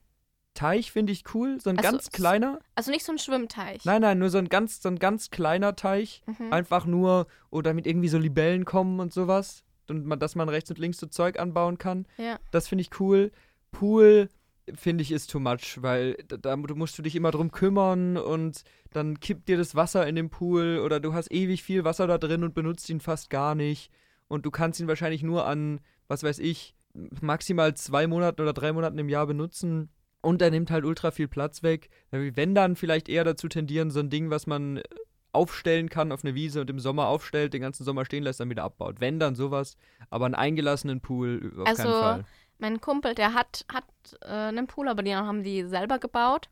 [0.53, 2.59] Teich finde ich cool, so ein Also, ganz kleiner.
[2.73, 3.85] Also nicht so ein Schwimmteich.
[3.85, 6.23] Nein, nein, nur so ein ganz, so ein ganz kleiner Teich.
[6.25, 6.51] Mhm.
[6.51, 9.63] Einfach nur, oder damit irgendwie so Libellen kommen und sowas.
[9.89, 12.05] Und man, dass man rechts und links so Zeug anbauen kann.
[12.17, 12.39] Ja.
[12.51, 13.31] Das finde ich cool.
[13.71, 14.29] Pool
[14.75, 18.63] finde ich ist too much, weil da, da musst du dich immer drum kümmern und
[18.91, 22.17] dann kippt dir das Wasser in den Pool oder du hast ewig viel Wasser da
[22.17, 23.91] drin und benutzt ihn fast gar nicht.
[24.27, 26.75] Und du kannst ihn wahrscheinlich nur an, was weiß ich,
[27.21, 29.89] maximal zwei Monaten oder drei Monaten im Jahr benutzen.
[30.21, 31.89] Und er nimmt halt ultra viel Platz weg.
[32.11, 34.81] Wenn dann vielleicht eher dazu tendieren, so ein Ding, was man
[35.31, 38.49] aufstellen kann auf eine Wiese und im Sommer aufstellt, den ganzen Sommer stehen lässt, dann
[38.49, 38.99] wieder abbaut.
[38.99, 39.77] Wenn dann sowas,
[40.09, 42.25] aber einen eingelassenen Pool auf Also, keinen Fall.
[42.59, 43.85] Mein Kumpel, der hat, hat
[44.21, 46.49] äh, einen Pool, aber den haben die selber gebaut.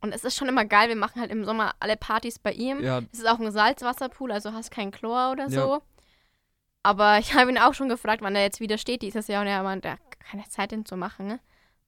[0.00, 2.82] Und es ist schon immer geil, wir machen halt im Sommer alle Partys bei ihm.
[2.82, 5.74] Ja, Es ist auch ein Salzwasserpool, also hast kein Chlor oder so.
[5.74, 5.80] Ja.
[6.82, 9.42] Aber ich habe ihn auch schon gefragt, wann er jetzt wieder steht dieses Jahr.
[9.42, 11.26] Und er meint, er hat keine Zeit, den zu machen.
[11.28, 11.40] Ne?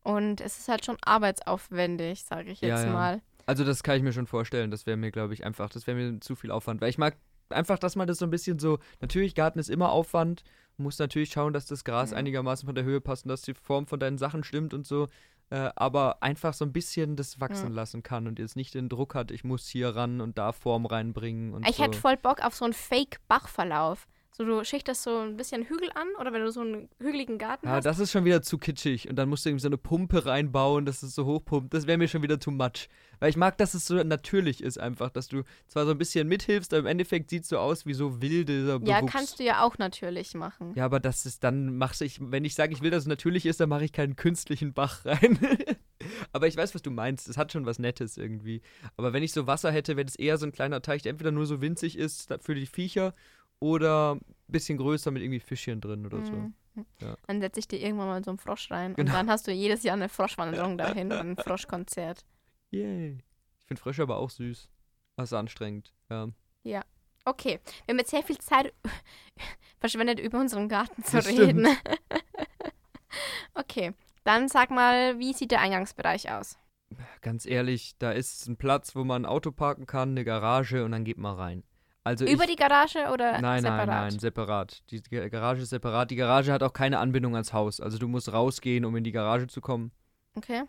[0.03, 2.93] Und es ist halt schon arbeitsaufwendig, sage ich jetzt ja.
[2.93, 3.23] mal.
[3.47, 4.71] Also das kann ich mir schon vorstellen.
[4.71, 6.81] Das wäre mir, glaube ich, einfach, das wäre mir zu viel Aufwand.
[6.81, 7.17] Weil ich mag
[7.51, 10.45] einfach, dass man das so ein bisschen so, natürlich, Garten ist immer Aufwand.
[10.77, 12.17] Muss natürlich schauen, dass das Gras Mhm.
[12.19, 15.09] einigermaßen von der Höhe passt und dass die Form von deinen Sachen stimmt und so.
[15.51, 17.75] Äh, aber einfach so ein bisschen das wachsen Ja.
[17.75, 20.87] lassen kann und jetzt nicht den Druck hat, ich muss hier ran und da Form
[20.87, 21.83] reinbringen und Ich so.
[21.85, 24.07] hätte voll Bock auf so einen Fake-Bachverlauf.
[24.37, 27.67] So, du schichtest so ein bisschen Hügel an oder wenn du so einen hügeligen Garten
[27.69, 27.85] Ja, hast.
[27.85, 29.09] das ist schon wieder zu kitschig.
[29.09, 31.73] Und dann musst du irgendwie so eine Pumpe reinbauen, dass es so hochpumpt.
[31.73, 32.89] Das wäre mir schon wieder too much.
[33.21, 36.27] Weil ich mag, dass es so natürlich ist einfach, dass du zwar so ein bisschen
[36.27, 39.13] mithilfst, aber im Endeffekt sieht es so aus wie so wilde Ja, Bewuchs.
[39.13, 40.73] kannst du ja auch natürlich machen.
[40.75, 43.47] Ja, aber das ist dann, mache ich, wenn ich sage, ich will, dass es natürlich
[43.47, 45.39] ist, dann mache ich keinen künstlichen Bach rein.
[46.33, 47.29] aber ich weiß, was du meinst.
[47.29, 48.63] Es hat schon was Nettes irgendwie.
[48.97, 51.31] Aber wenn ich so Wasser hätte, wäre das eher so ein kleiner Teich, der entweder
[51.31, 53.15] nur so winzig ist für die Viecher
[53.65, 56.33] oder ein bisschen größer mit irgendwie Fischchen drin oder so.
[56.33, 56.55] Mhm.
[57.01, 57.17] Ja.
[57.27, 58.95] Dann setze ich dir irgendwann mal so einen Frosch rein.
[58.95, 59.09] Genau.
[59.11, 62.25] Und dann hast du jedes Jahr eine Froschwanderung dahin und ein Froschkonzert.
[62.71, 63.19] Yay.
[63.61, 64.69] Ich finde Frösche aber auch süß.
[65.17, 65.95] Ist anstrengend.
[66.63, 66.85] Ja.
[67.25, 68.75] Okay, wir haben jetzt sehr viel Zeit
[69.81, 71.67] verschwendet, über unseren Garten zu Das reden.
[73.55, 76.59] okay, dann sag mal, wie sieht der Eingangsbereich aus?
[77.23, 80.93] Ganz ehrlich, da ist ein Platz, wo man ein Auto parken kann, eine Garage und
[80.93, 81.65] dann geht man rein.
[82.07, 83.87] Also Über ich, die Garage oder Nein, separat?
[83.87, 84.83] nein, nein, separat.
[84.91, 86.11] Die Ga- Garage ist separat.
[86.11, 87.81] Die Garage hat auch keine Anbindung ans Haus.
[87.81, 89.91] Also du musst rausgehen, um in die Garage zu kommen.
[90.35, 90.65] Okay.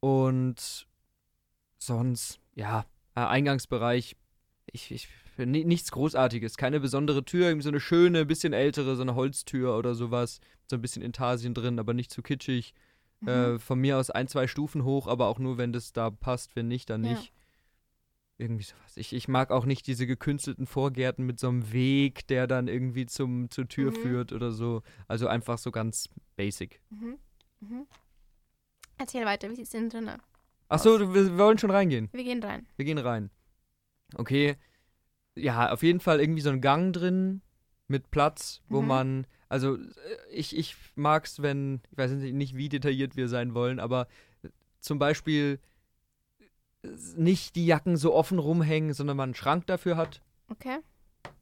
[0.00, 0.86] Und
[1.78, 4.16] sonst, ja, äh, Eingangsbereich,
[4.66, 6.56] ich, ich, ni- nichts Großartiges.
[6.56, 10.40] Keine besondere Tür, irgendwie so eine schöne, bisschen ältere, so eine Holztür oder sowas.
[10.68, 12.74] So ein bisschen Intarsien drin, aber nicht zu kitschig.
[13.20, 13.28] Mhm.
[13.28, 16.56] Äh, von mir aus ein, zwei Stufen hoch, aber auch nur, wenn das da passt.
[16.56, 17.32] Wenn nicht, dann nicht.
[18.38, 18.96] Irgendwie sowas.
[18.96, 23.06] Ich, ich mag auch nicht diese gekünstelten Vorgärten mit so einem Weg, der dann irgendwie
[23.06, 23.96] zum, zur Tür mhm.
[23.96, 24.82] führt oder so.
[25.08, 26.82] Also einfach so ganz basic.
[26.90, 27.18] Mhm.
[27.60, 27.86] Mhm.
[28.98, 30.20] Erzähl weiter, wie sieht es denn drin aus?
[30.68, 32.08] Achso, wir wollen schon reingehen.
[32.12, 32.66] Wir gehen rein.
[32.76, 33.30] Wir gehen rein.
[34.14, 34.56] Okay.
[35.34, 37.42] Ja, auf jeden Fall irgendwie so ein Gang drin
[37.88, 38.88] mit Platz, wo mhm.
[38.88, 39.26] man.
[39.48, 39.80] Also, äh,
[40.30, 41.80] ich, ich mag es, wenn.
[41.90, 44.08] Ich weiß nicht, wie detailliert wir sein wollen, aber
[44.80, 45.60] zum Beispiel
[47.16, 50.22] nicht die Jacken so offen rumhängen, sondern man einen Schrank dafür hat.
[50.48, 50.78] Okay.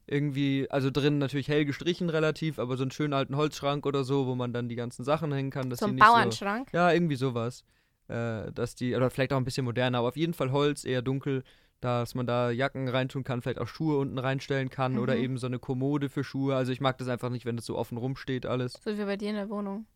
[0.06, 4.26] Irgendwie, also drin natürlich hell gestrichen relativ, aber so einen schönen alten Holzschrank oder so,
[4.26, 5.70] wo man dann die ganzen Sachen hängen kann.
[5.70, 6.68] Dass so ein Bauernschrank?
[6.70, 7.64] So, ja, irgendwie sowas.
[8.08, 11.00] Äh, dass die, oder vielleicht auch ein bisschen moderner, aber auf jeden Fall Holz, eher
[11.00, 11.42] dunkel,
[11.80, 14.98] dass man da Jacken reintun kann, vielleicht auch Schuhe unten reinstellen kann mhm.
[14.98, 16.54] oder eben so eine Kommode für Schuhe.
[16.54, 18.74] Also ich mag das einfach nicht, wenn das so offen rumsteht alles.
[18.84, 19.86] So wie bei dir in der Wohnung.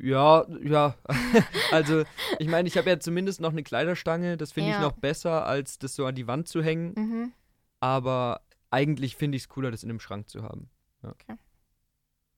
[0.00, 0.94] Ja, ja.
[1.70, 2.04] also,
[2.38, 4.36] ich meine, ich habe ja zumindest noch eine Kleiderstange.
[4.36, 4.76] Das finde ja.
[4.76, 6.94] ich noch besser, als das so an die Wand zu hängen.
[6.96, 7.32] Mhm.
[7.80, 10.70] Aber eigentlich finde ich es cooler, das in einem Schrank zu haben.
[11.02, 11.10] Ja.
[11.10, 11.38] Okay.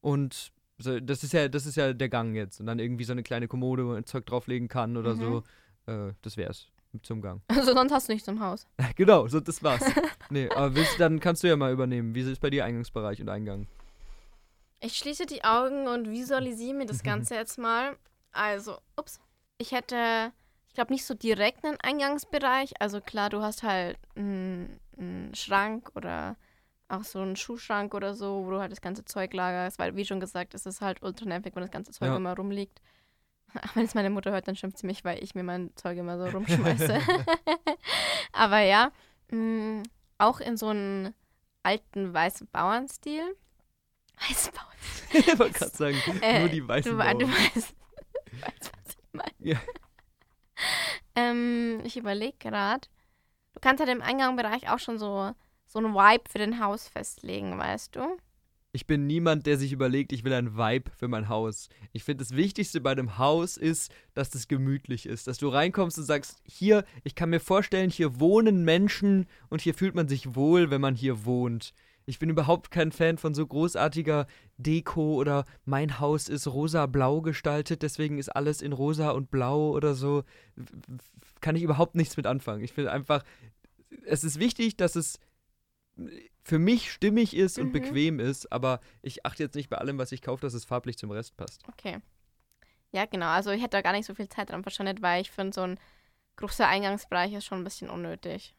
[0.01, 2.61] Und so, das ist ja, das ist ja der Gang jetzt.
[2.61, 5.21] Und dann irgendwie so eine kleine Kommode, wo man Zeug drauflegen kann oder mhm.
[5.21, 5.43] so.
[5.87, 6.71] Äh, das wär's
[7.03, 7.43] zum Gang.
[7.49, 8.67] Also sonst hast du nichts im Haus.
[8.97, 9.85] genau, so das war's.
[10.31, 12.15] nee, aber willst, dann kannst du ja mal übernehmen.
[12.15, 13.67] Wie ist bei dir Eingangsbereich und Eingang?
[14.81, 17.97] Ich schließe die Augen und visualisiere mir das Ganze jetzt mal.
[18.33, 19.21] Also, ups.
[19.59, 20.33] Ich hätte,
[20.69, 22.81] ich glaube, nicht so direkt einen Eingangsbereich.
[22.81, 26.37] Also klar, du hast halt einen, einen Schrank oder
[26.89, 29.79] auch so einen Schuhschrank oder so, wo du halt das ganze Zeug lagerst.
[29.81, 32.17] Weil, wie schon gesagt, es ist halt ultra nervig, wenn das ganze Zeug ja.
[32.17, 32.81] immer rumliegt.
[33.75, 36.19] Wenn es meine Mutter hört, dann schimpft sie mich, weil ich mir mein Zeug immer
[36.19, 37.01] so rumschmeiße.
[38.33, 38.93] Aber ja,
[39.31, 39.83] mh, mm,
[40.19, 41.15] auch in so einem
[41.63, 43.23] alten weißen Bauernstil
[44.21, 44.67] Weiße Bauern.
[45.13, 47.19] ich wollte gerade sagen, äh, nur die weißen du, Bauern.
[47.19, 47.55] Du weißt,
[48.33, 49.33] weißt, was ich meine.
[49.39, 49.61] Ja.
[51.15, 52.89] ähm, ich überlege gerade.
[53.55, 55.33] Du kannst halt im Eingangbereich auch schon so,
[55.67, 58.19] so einen Vibe für den Haus festlegen, weißt du?
[58.73, 61.71] Ich bin niemand, der sich überlegt, ich will ein Vibe für mein Haus.
[61.93, 65.27] Ich finde, das Wichtigste bei einem Haus ist, dass das gemütlich ist.
[65.27, 69.73] Dass du reinkommst und sagst, hier, ich kann mir vorstellen, hier wohnen Menschen und hier
[69.73, 71.73] fühlt man sich wohl, wenn man hier wohnt.
[72.09, 77.83] Ich bin überhaupt kein Fan von so großartiger Deko oder mein Haus ist rosa-blau gestaltet,
[77.83, 80.25] deswegen ist alles in rosa und blau oder so.
[81.43, 82.65] Kann ich überhaupt nichts mit anfangen.
[82.65, 83.25] Ich finde einfach,
[84.07, 85.21] es ist wichtig, dass es
[86.43, 87.73] für mich stimmig ist und mhm.
[87.73, 90.97] bequem ist, aber ich achte jetzt nicht bei allem, was ich kaufe, dass es farblich
[90.97, 91.63] zum Rest passt.
[91.69, 91.99] Okay.
[92.91, 93.27] Ja, genau.
[93.27, 95.61] Also ich hätte da gar nicht so viel Zeit dran verschwendet, weil ich finde, so
[95.61, 95.79] ein
[96.37, 98.55] großer Eingangsbereich ist schon ein bisschen unnötig.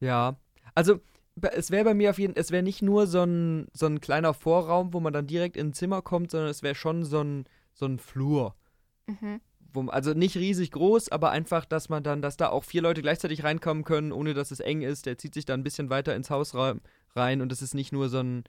[0.00, 0.34] Ja.
[0.74, 1.00] Also
[1.40, 4.34] es wäre bei mir auf jeden es wäre nicht nur so ein, so ein kleiner
[4.34, 7.44] Vorraum, wo man dann direkt in ein Zimmer kommt, sondern es wäre schon so ein,
[7.72, 8.54] so ein Flur.
[9.06, 9.40] Mhm.
[9.72, 13.00] Wo, also nicht riesig groß, aber einfach, dass man dann, dass da auch vier Leute
[13.00, 15.06] gleichzeitig reinkommen können, ohne dass es eng ist.
[15.06, 18.08] Der zieht sich dann ein bisschen weiter ins Haus rein und es ist nicht nur
[18.10, 18.44] so ein.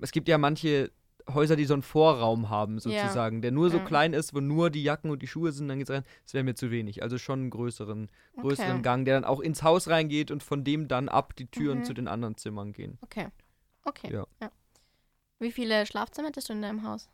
[0.00, 0.92] Es gibt ja manche
[1.32, 3.40] Häuser, die so einen Vorraum haben, sozusagen, ja.
[3.42, 3.84] der nur so ja.
[3.84, 6.04] klein ist, wo nur die Jacken und die Schuhe sind, dann geht's rein.
[6.24, 7.02] Das wäre mir zu wenig.
[7.02, 8.08] Also schon einen größeren,
[8.40, 8.82] größeren okay.
[8.82, 11.84] Gang, der dann auch ins Haus reingeht und von dem dann ab die Türen mhm.
[11.84, 12.98] zu den anderen Zimmern gehen.
[13.02, 13.28] Okay.
[13.84, 14.12] Okay.
[14.12, 14.26] Ja.
[14.40, 14.50] ja.
[15.38, 17.08] Wie viele Schlafzimmer hättest du in deinem Haus?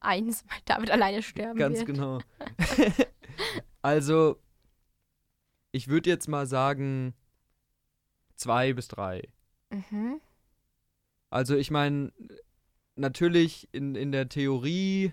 [0.00, 1.86] Eins, weil David alleine sterben Ganz wird.
[1.86, 2.20] genau.
[3.82, 4.40] also,
[5.72, 7.14] ich würde jetzt mal sagen,
[8.36, 9.28] zwei bis drei.
[9.70, 10.20] Mhm.
[11.30, 12.12] Also, ich meine,
[13.00, 15.12] natürlich in, in der Theorie,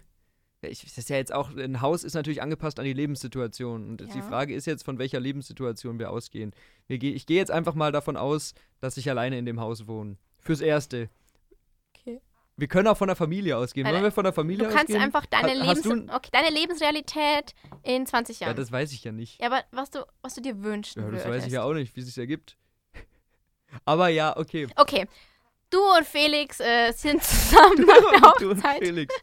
[0.61, 3.89] ich, das ist ja jetzt auch, ein Haus ist natürlich angepasst an die Lebenssituation.
[3.89, 4.07] Und ja.
[4.07, 6.53] die Frage ist jetzt, von welcher Lebenssituation wir ausgehen.
[6.87, 10.17] Wir ich gehe jetzt einfach mal davon aus, dass ich alleine in dem Haus wohne.
[10.39, 11.09] Fürs Erste.
[11.95, 12.21] Okay.
[12.55, 13.87] Wir können auch von der Familie ausgehen.
[13.87, 14.87] Wollen wir von der Familie ausgehen?
[14.87, 18.51] Du kannst einfach deine, ha Lebens okay, deine Lebensrealität in 20 Jahren.
[18.51, 19.39] Ja, das weiß ich ja nicht.
[19.39, 21.29] Ja, aber was du, was du dir wünschen ja, das würdest.
[21.29, 22.57] weiß ich ja auch nicht, wie es sich ergibt.
[23.85, 24.67] aber ja, okay.
[24.75, 25.07] Okay,
[25.69, 28.41] du und Felix äh, sind zusammen nach der Hochzeit.
[28.41, 29.15] du und Felix.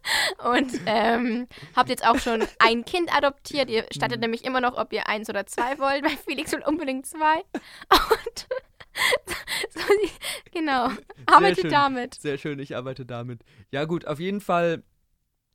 [0.44, 3.70] Und ähm, habt jetzt auch schon ein Kind adoptiert.
[3.70, 4.22] Ihr stattet mhm.
[4.22, 7.44] nämlich immer noch, ob ihr eins oder zwei wollt, weil Felix will unbedingt zwei.
[7.90, 8.46] Und
[9.70, 9.80] so,
[10.52, 10.88] genau,
[11.26, 12.14] arbeite damit.
[12.14, 13.40] Sehr schön, ich arbeite damit.
[13.72, 14.84] Ja gut, auf jeden Fall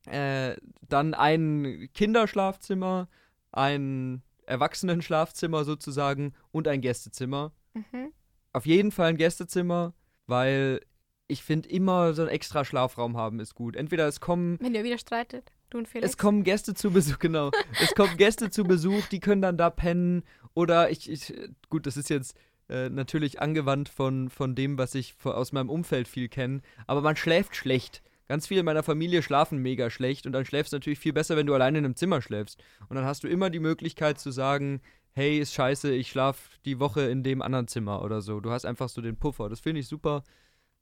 [0.08, 0.58] äh,
[0.90, 3.08] dann ein Kinderschlafzimmer,
[3.54, 7.54] ein Erwachsenenschlafzimmer sozusagen und ein Gästezimmer.
[7.74, 8.12] Mhm.
[8.52, 9.94] Auf jeden Fall ein Gästezimmer
[10.30, 10.82] weil
[11.28, 13.76] ich finde immer so einen extra Schlafraum haben ist gut.
[13.76, 14.58] Entweder es kommen.
[14.60, 16.12] Wenn ihr wieder streitet, du und Felix.
[16.12, 17.52] Es kommen Gäste zu Besuch, genau.
[17.82, 20.24] es kommen Gäste zu Besuch, die können dann da pennen.
[20.54, 21.34] Oder ich, ich
[21.70, 22.36] gut, das ist jetzt
[22.68, 26.62] äh, natürlich angewandt von, von dem, was ich aus meinem Umfeld viel kenne.
[26.88, 30.72] Aber man schläft schlecht ganz viele in meiner Familie schlafen mega schlecht und dann schläfst
[30.72, 32.64] du natürlich viel besser, wenn du alleine in einem Zimmer schläfst.
[32.88, 34.82] Und dann hast du immer die Möglichkeit zu sagen,
[35.14, 38.40] hey, ist scheiße, ich schlaf die Woche in dem anderen Zimmer oder so.
[38.40, 39.50] Du hast einfach so den Puffer.
[39.50, 40.24] Das finde ich super.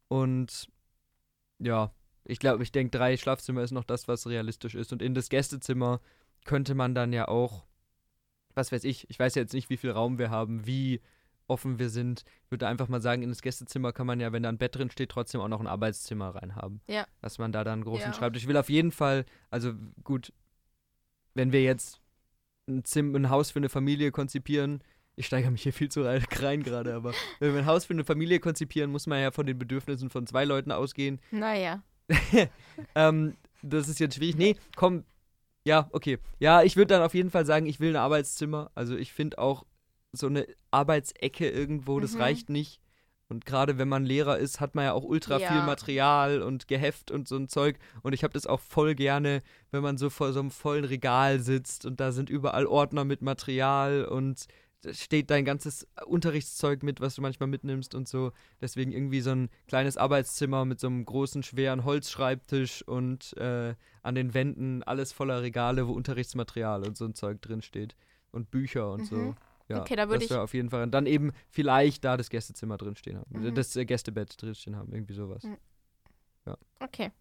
[0.08, 0.70] Und
[1.60, 1.92] ja,
[2.24, 4.92] ich glaube, ich denke, drei Schlafzimmer ist noch das, was realistisch ist.
[4.94, 6.02] Und in das Gästezimmer
[6.46, 7.66] könnte man dann ja auch,
[8.54, 11.02] was weiß ich, ich weiß jetzt nicht, wie viel Raum wir haben, wie
[11.48, 12.24] offen wir sind.
[12.44, 14.76] Ich würde einfach mal sagen, in das Gästezimmer kann man ja, wenn da ein Bett
[14.76, 16.82] drin steht, trotzdem auch noch ein Arbeitszimmer reinhaben.
[16.88, 17.08] Ja.
[17.22, 18.14] Dass man da dann einen großen Ja.
[18.14, 18.44] Schreibtisch.
[18.44, 20.34] Ich will auf jeden Fall, also gut,
[21.34, 22.02] wenn wir jetzt
[22.68, 24.82] ein, Zim ein Haus für eine Familie konzipieren,
[25.16, 28.04] ich steigere mich hier viel zu rein, gerade, aber wenn wir ein Haus für eine
[28.04, 31.20] Familie konzipieren, muss man ja von den Bedürfnissen von zwei Leuten ausgehen.
[31.32, 31.82] Naja.
[32.96, 34.38] ähm, das ist jetzt schwierig.
[34.38, 35.04] Nee, komm.
[35.66, 36.20] Ja, okay.
[36.40, 38.72] Ja, ich würde dann auf jeden Fall sagen, ich will ein Arbeitszimmer.
[38.76, 39.66] Also ich finde auch
[40.14, 42.22] so eine Arbeitsecke irgendwo, das Mhm.
[42.22, 42.80] reicht nicht.
[43.30, 45.66] Und gerade wenn man Lehrer ist, hat man ja auch ultra viel Ja.
[45.66, 47.78] Material und Geheft und so ein Zeug.
[48.02, 51.40] Und ich habe das auch voll gerne, wenn man so vor so einem vollen Regal
[51.40, 54.48] sitzt und da sind überall Ordner mit Material und
[54.82, 58.32] da steht dein ganzes Unterrichtszeug mit, was du manchmal mitnimmst und so.
[58.62, 64.16] Deswegen irgendwie so ein kleines Arbeitszimmer mit so einem großen, schweren Holzschreibtisch und äh, an
[64.16, 67.96] den Wänden alles voller Regale, wo Unterrichtsmaterial und so ein Zeug drin steht.
[68.32, 69.36] Und Bücher und so.
[69.70, 70.84] Ja, Okay, da würd das ich- auf jeden Fall.
[70.84, 73.42] Und dann eben vielleicht da das Gästezimmer drinstehen haben.
[73.42, 73.54] Mhm.
[73.56, 75.44] Das äh, Gästebett drinstehen haben, irgendwie sowas.
[75.44, 75.58] Mhm.
[76.80, 77.12] Okay.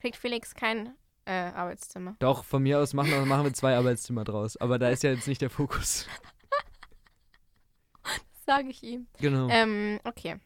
[0.00, 0.94] Kriegt Felix kein
[1.26, 2.16] äh, Arbeitszimmer.
[2.18, 4.56] Doch, von mir aus machen wir, machen wir zwei Arbeitszimmer draus.
[4.56, 6.06] Aber da ist ja jetzt nicht der Fokus.
[8.46, 9.06] Sage ich ihm.
[9.20, 9.48] Genau.
[9.48, 10.36] Ähm, okay.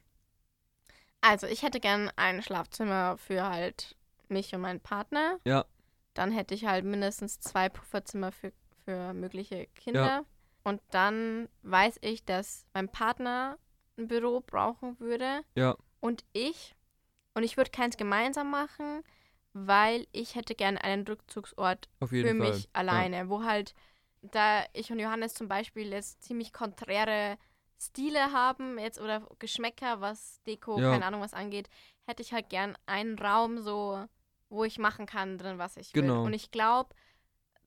[1.21, 3.97] Also, ich hätte gern ein Schlafzimmer für halt
[4.29, 5.39] mich und meinen Partner.
[5.45, 5.65] Ja.
[6.15, 8.53] Dann hätte ich halt mindestens zwei Pufferzimmer für,
[8.85, 10.05] für mögliche Kinder.
[10.07, 10.25] Ja.
[10.65, 13.59] Und dann weiß ich, dass mein Partner
[13.97, 15.43] ein Büro brauchen würde.
[15.55, 15.77] Ja.
[16.01, 16.75] Und ich.
[17.35, 19.03] Und ich würde keins gemeinsam machen,
[19.53, 22.35] weil ich hätte gern einen Rückzugsort für Fall.
[22.35, 23.75] mich alleine, wo halt,
[24.23, 27.39] da ich und Johannes zum Beispiel jetzt ziemlich konträre
[27.81, 30.91] Stile haben, jetzt oder Geschmäcker, was Deko, Ja.
[30.93, 31.69] keine Ahnung was angeht,
[32.07, 34.05] hätte ich halt gern einen Raum so,
[34.49, 36.15] wo ich machen kann drin, was ich Genau.
[36.21, 36.27] will.
[36.27, 36.95] Und ich glaube,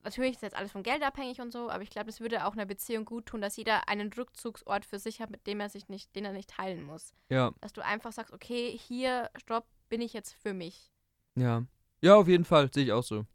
[0.02, 2.52] natürlich ist jetzt alles vom Geld abhängig und so, aber ich glaube, das würde auch
[2.52, 5.88] einer Beziehung gut tun, dass jeder einen Rückzugsort für sich hat, mit dem er sich
[5.88, 7.12] nicht, den er nicht teilen muss.
[7.28, 10.90] Ja, Dass du einfach sagst, okay, hier, stopp, bin ich jetzt für mich.
[11.34, 11.64] ja.
[12.04, 12.68] Ja, auf jeden Fall.
[12.72, 13.26] Sehe ich auch so.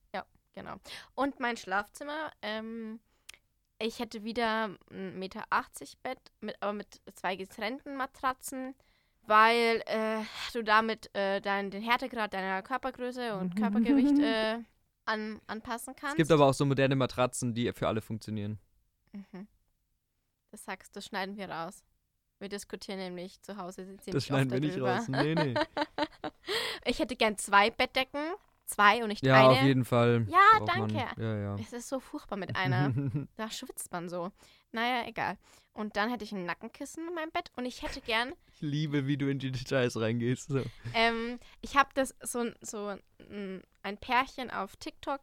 [0.58, 0.78] Genau.
[1.14, 3.00] Und mein Schlafzimmer, ähm,
[3.78, 8.74] ich hätte wieder ein Meter 80 Bett, mit, aber mit zwei getrennten Matratzen,
[9.28, 14.58] weil äh, du damit äh, dein, den Härtegrad deiner Körpergröße und Körpergewicht äh,
[15.08, 16.14] an, anpassen kannst.
[16.14, 18.60] Es gibt aber auch so moderne Matratzen, die für alle funktionieren.
[19.14, 19.48] Mhm.
[20.52, 21.84] Das sagst du, schneiden wir raus.
[22.40, 24.98] Wir diskutieren nämlich zu Hause ziemlich Das schneiden wir nicht darüber.
[24.98, 25.08] raus.
[25.08, 25.54] Nee, nee.
[26.86, 28.22] Ich hätte gern zwei Bettdecken.
[28.68, 29.60] Zwei und nicht Ja, eine.
[29.60, 30.26] auf jeden Fall.
[30.30, 31.06] Ja, man- danke.
[31.18, 31.56] Ja, ja.
[31.56, 32.94] Es ist so furchtbar mit einer.
[33.38, 34.32] Da schwitzt man so.
[34.74, 35.38] Naja, egal.
[35.74, 39.08] Und dann hätte ich ein Nackenkissen in meinem Bett und ich hätte gern, ich liebe,
[39.08, 40.50] wie du in die Details reingehst.
[40.50, 40.64] So.
[40.94, 42.98] ähm, ich habe das so, so
[43.30, 45.22] ein, Pärchen auf TikTok.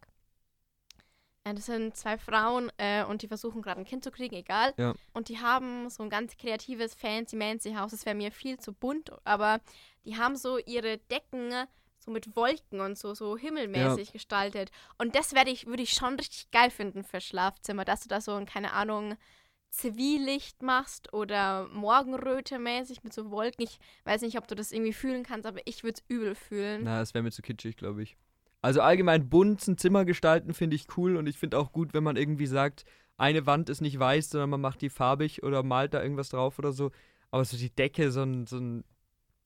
[1.45, 4.73] Das sind zwei Frauen äh, und die versuchen gerade ein Kind zu kriegen, egal.
[4.79, 4.95] Ja.
[5.13, 7.91] Und die haben so ein ganz kreatives Fancy-Mancy-Haus.
[7.91, 9.61] Das wäre mir viel zu bunt, aber
[10.07, 11.53] die haben so ihre Decken
[12.05, 14.71] so mit Wolken und so, so himmelmäßig gestaltet.
[14.99, 18.21] Und das werde ich, würde ich schon richtig geil finden für Schlafzimmer, dass du da
[18.21, 19.17] so ein, keine Ahnung,
[19.71, 23.65] Zivillecht machst oder Morgenröte-mäßig mit so Wolken.
[23.65, 26.83] Ich weiß nicht, ob du das irgendwie fühlen kannst, aber ich würde es übel fühlen.
[26.85, 28.17] Na, das wäre mir zu kitschig, glaube ich.
[28.63, 32.05] Also allgemein bunt ein Zimmer gestalten finde ich cool und ich finde auch gut, wenn
[32.05, 32.85] man irgendwie sagt,
[33.17, 36.59] eine Wand ist nicht weiß, sondern man macht die farbig oder malt da irgendwas drauf
[36.59, 36.91] oder so.
[37.31, 38.85] Aber so die Decke, so ein, so ein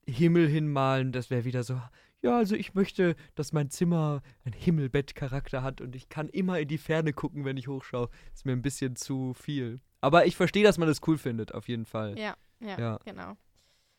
[0.07, 1.81] Himmel hinmalen, das wäre wieder so,
[2.22, 6.68] ja, also ich möchte, dass mein Zimmer ein Himmelbettcharakter hat und ich kann immer in
[6.68, 8.09] die Ferne gucken, wenn ich hochschaue.
[8.35, 9.81] Ist mir ein bisschen zu viel.
[10.00, 12.18] Aber ich verstehe, dass man das cool findet, auf jeden Fall.
[12.18, 12.98] Ja, ja, Ja.
[13.04, 13.37] genau.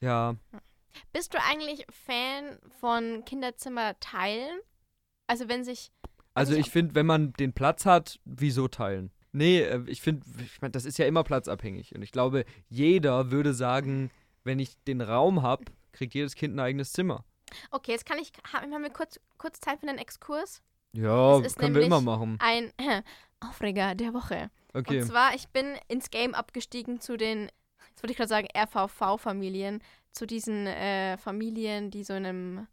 [0.02, 0.36] Ja,
[1.12, 4.60] Bist du eigentlich Fan von Kinderzimmer teilen?
[5.28, 5.92] Also wenn sich
[6.34, 9.12] Also ich ich finde, wenn man den Platz hat, wieso teilen?
[9.32, 11.94] Nee, äh, ich finde, ich mein, das ist ja immer platzabhängig.
[11.96, 14.10] Und ich glaube, jeder würde sagen,
[14.44, 17.26] wenn ich den Raum habe, kriegt jedes Kind ein eigenes Zimmer.
[17.72, 20.62] Okay, jetzt kann ich haben wir kurz kurz Zeit für einen Exkurs.
[20.94, 22.38] Ja, Das können wir immer machen.
[22.40, 22.74] Ein
[23.40, 24.50] Aufreger der Woche.
[24.74, 25.02] Okay.
[25.02, 27.44] Und zwar, ich bin ins Game abgestiegen zu den,
[27.90, 29.82] jetzt wollte ich gerade sagen, RVV-Familien,
[30.12, 32.68] zu diesen äh, Familien, die so in einem,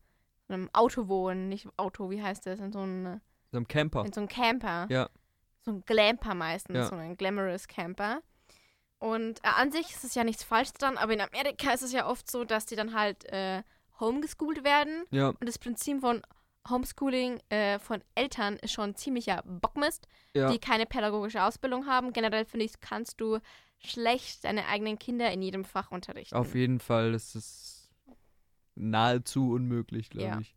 [0.48, 3.20] in einem Auto wohnen, nicht Auto, wie heißt das, in so einem,
[3.52, 4.04] So ein Camper.
[4.04, 4.86] in so einem Camper.
[4.90, 5.08] Ja.
[5.62, 6.86] So ein Glamper meistens, Ja.
[6.86, 8.22] so ein glamorous Camper.
[8.98, 11.92] Und äh, an sich ist es ja nichts falsch dran, aber in Amerika ist es
[11.92, 13.24] ja oft so, dass die dann halt
[14.00, 16.22] homegeschoolt werden Ja, und das Prinzip von,
[16.68, 20.50] Homeschooling äh, von Eltern ist schon ziemlicher Bockmist, Ja.
[20.50, 22.12] die keine pädagogische Ausbildung haben.
[22.12, 23.38] Generell finde ich, kannst du
[23.78, 26.34] schlecht deine eigenen Kinder in jedem Fach unterrichten.
[26.34, 27.88] Auf jeden Fall ist es
[28.74, 30.38] nahezu unmöglich, glaube Ja.
[30.40, 30.54] ich.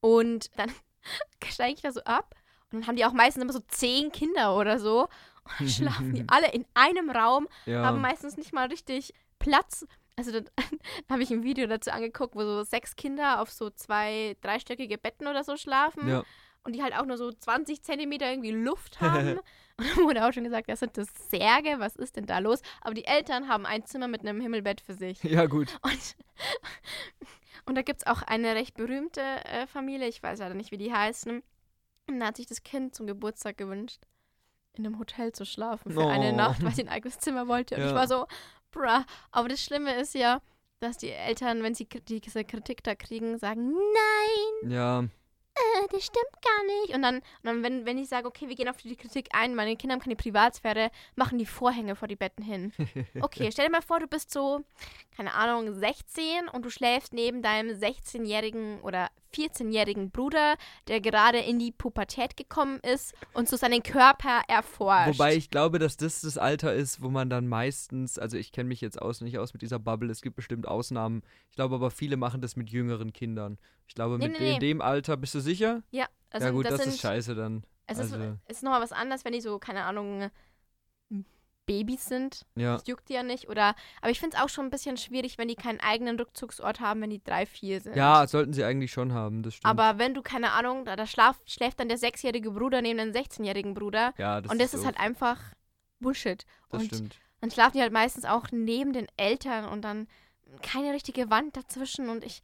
[0.00, 0.70] Und dann
[1.44, 2.34] steige ich da so ab
[2.70, 5.02] und dann haben die auch meistens immer so zehn Kinder oder so.
[5.04, 7.84] Und dann schlafen die alle in einem Raum, Ja.
[7.84, 9.86] haben meistens nicht mal richtig Platz.
[10.18, 10.64] Also dann, dann
[11.10, 15.26] habe ich ein Video dazu angeguckt, wo so sechs Kinder auf so zwei, dreistöckige Betten
[15.28, 16.08] oder so schlafen.
[16.08, 16.24] ja.
[16.64, 19.38] Und die halt auch nur so 20 Zentimeter irgendwie Luft haben.
[19.78, 22.60] und dann wurde auch schon gesagt, das sind das Särge, was ist denn da los?
[22.82, 25.22] Aber die Eltern haben ein Zimmer mit einem Himmelbett für sich.
[25.22, 25.78] ja, gut.
[25.82, 26.16] Und,
[27.66, 30.78] und da gibt es auch eine recht berühmte äh, Familie, ich weiß leider nicht, wie
[30.78, 31.42] die heißen.
[32.08, 34.00] Und da hat sich das Kind zum Geburtstag gewünscht,
[34.74, 36.36] in einem Hotel zu schlafen für eine Oh.
[36.36, 37.74] Nacht, weil sie ein eigenes Zimmer wollte.
[37.76, 37.94] Und ich Ja.
[37.94, 38.26] war so,
[38.70, 39.04] bruh.
[39.30, 40.40] Aber das Schlimme ist ja,
[40.80, 45.00] dass die Eltern, wenn sie diese Kritik da kriegen, sagen, nein, Ja.
[45.00, 46.94] äh, das stimmt gar nicht.
[46.94, 49.54] Und dann, und dann wenn, wenn ich sage, okay, wir gehen auf die Kritik ein,
[49.56, 52.72] meine Kinder haben keine Privatsphäre, machen die Vorhänge vor die Betten hin.
[53.20, 54.64] Okay, stell dir mal vor, du bist so,
[55.16, 60.56] keine Ahnung, 16 und du schläfst neben deinem 16-jährigen oder 14-jährigen Bruder,
[60.88, 65.18] der gerade in die Pubertät gekommen ist und so seinen Körper erforscht.
[65.18, 68.68] Wobei ich glaube, dass das das Alter ist, wo man dann meistens, also ich kenne
[68.68, 71.22] mich jetzt aus nicht aus mit dieser Bubble, es gibt bestimmt Ausnahmen.
[71.50, 73.58] Ich glaube aber viele machen das mit jüngeren Kindern.
[73.86, 74.58] Ich glaube, Nee, mit nee, in nee.
[74.58, 75.82] dem Alter, bist du sicher?
[75.90, 77.62] ja, also ja gut, das, sind, ist scheiße dann.
[77.86, 80.30] Es Also- ist, ist nochmal was anderes, wenn die so, keine Ahnung,
[81.68, 82.46] Babys sind.
[82.56, 82.78] Ja.
[82.78, 83.48] Das juckt die ja nicht.
[83.48, 86.80] Oder, aber ich finde es auch schon ein bisschen schwierig, wenn die keinen eigenen Rückzugsort
[86.80, 87.94] haben, wenn die drei, vier sind.
[87.94, 89.70] Ja, sollten sie eigentlich schon haben, das stimmt.
[89.70, 93.12] Aber wenn du, keine Ahnung, da, da schlaf, schläft dann der sechsjährige Bruder neben dem
[93.12, 94.14] 16-jährigen Bruder.
[94.16, 94.86] ja, das und das ist doof.
[94.86, 95.38] halt einfach
[96.00, 96.44] Bullshit.
[96.70, 97.16] Das und stimmt.
[97.42, 100.08] dann schlafen die halt meistens auch neben den Eltern und dann
[100.62, 102.42] keine richtige Wand dazwischen und ich.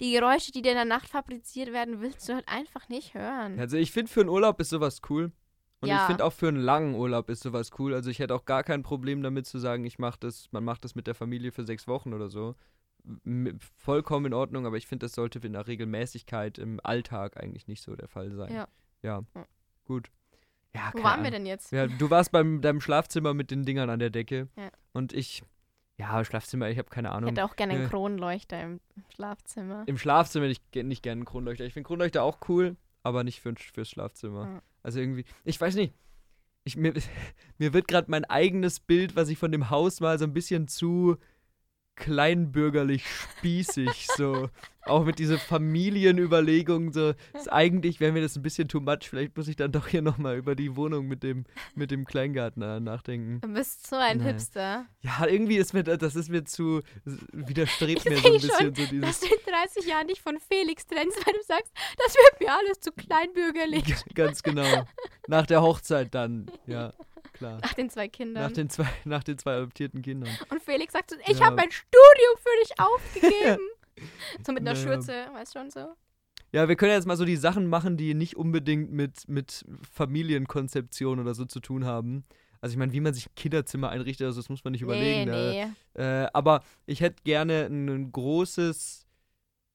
[0.00, 3.58] Die Geräusche, die dir in der Nacht fabriziert werden, willst du halt einfach nicht hören.
[3.58, 5.32] Also ich finde, für einen Urlaub ist sowas cool.
[5.80, 6.00] Und Ja.
[6.02, 7.94] ich finde auch für einen langen Urlaub ist sowas cool.
[7.94, 10.84] Also ich hätte auch gar kein Problem damit zu sagen, ich mache das, man macht
[10.84, 12.54] das mit der Familie für sechs Wochen oder so.
[13.76, 17.82] Vollkommen in Ordnung, aber ich finde, das sollte in der Regelmäßigkeit im Alltag eigentlich nicht
[17.82, 18.52] so der Fall sein.
[18.52, 18.68] Ja.
[19.02, 19.22] Ja.
[19.34, 19.46] Ja.
[19.84, 20.10] Gut.
[20.74, 21.72] Ja, Wo waren wir denn jetzt?
[21.72, 24.48] Ja, du warst beim deinem Schlafzimmer mit den Dingern an der Decke.
[24.56, 24.70] Ja.
[24.92, 25.42] Und ich,
[25.96, 27.30] ja, Schlafzimmer, ich habe keine Ich Ahnung.
[27.30, 27.88] hätte auch gerne einen Ja.
[27.88, 28.80] Kronleuchter im
[29.14, 29.84] Schlafzimmer.
[29.86, 31.64] Im Schlafzimmer hätte ich nicht gerne einen Kronleuchter.
[31.64, 34.44] Ich finde Kronleuchter auch cool, aber nicht für, fürs Schlafzimmer.
[34.46, 34.62] Ja.
[34.82, 35.94] Also irgendwie, ich weiß nicht.
[36.64, 36.94] Ich, mir,
[37.58, 40.68] mir wird gerade mein eigenes Bild, was ich von dem Haus mal so ein bisschen
[40.68, 41.16] zu
[41.98, 44.48] kleinbürgerlich spießig, so.
[44.84, 47.12] Auch mit dieser Familienüberlegung, so.
[47.34, 49.08] Ist eigentlich wäre mir das ein bisschen too much.
[49.10, 52.62] Vielleicht muss ich dann doch hier nochmal über die Wohnung mit dem, mit dem Kleingarten
[52.62, 53.40] äh, nachdenken.
[53.42, 54.26] Du bist so ein Nein.
[54.28, 54.86] Hipster.
[55.02, 56.80] Ja, irgendwie ist mir das, ist mir zu,
[57.32, 59.20] widerstrebt Ich mir so ein sehe schon, bisschen so Dass dieses.
[59.20, 62.80] du in 30 Jahren dich von Felix trennst, weil du sagst, das wird mir alles
[62.80, 63.84] zu kleinbürgerlich.
[64.14, 64.86] Ganz genau.
[65.26, 66.94] Nach der Hochzeit dann, ja,
[67.38, 67.58] klar.
[67.62, 68.42] Nach den zwei Kindern.
[68.44, 70.30] Nach den zwei, nach den zwei adoptierten Kindern.
[70.50, 71.46] Und Felix sagt so, ich Ja.
[71.46, 73.68] habe mein Studium für dich aufgegeben.
[74.46, 74.76] so mit einer Naja.
[74.76, 75.94] Schürze, weißt du schon so?
[76.52, 81.20] Ja, wir können jetzt mal so die Sachen machen, die nicht unbedingt mit, mit Familienkonzeption
[81.20, 82.24] oder so zu tun haben.
[82.60, 85.30] Also ich meine, wie man sich ein Kinderzimmer einrichtet, also das muss man nicht überlegen.
[85.30, 85.74] nee, ne?
[85.94, 86.02] nee.
[86.02, 89.06] Äh, aber ich hätte gerne ein großes,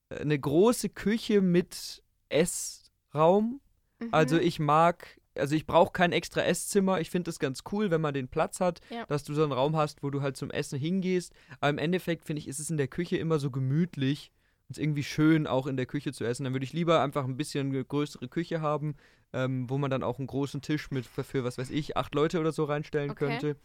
[0.09, 3.61] äh, eine große Küche mit Essraum.
[3.99, 4.09] Mhm.
[4.11, 6.99] Also ich mag, also ich brauche kein extra Esszimmer.
[7.01, 9.05] Ich finde es ganz cool, wenn man den Platz hat, Ja.
[9.07, 11.33] dass du so einen Raum hast, wo du halt zum Essen hingehst.
[11.59, 14.31] Aber im Endeffekt finde ich, ist es in der Küche immer so gemütlich
[14.69, 16.43] und es irgendwie schön, auch in der Küche zu essen.
[16.43, 18.95] Dann würde ich lieber einfach ein bisschen eine größere Küche haben,
[19.33, 22.39] ähm, wo man dann auch einen großen Tisch mit für, was weiß ich, acht Leute
[22.39, 23.25] oder so reinstellen Okay.
[23.39, 23.55] könnte.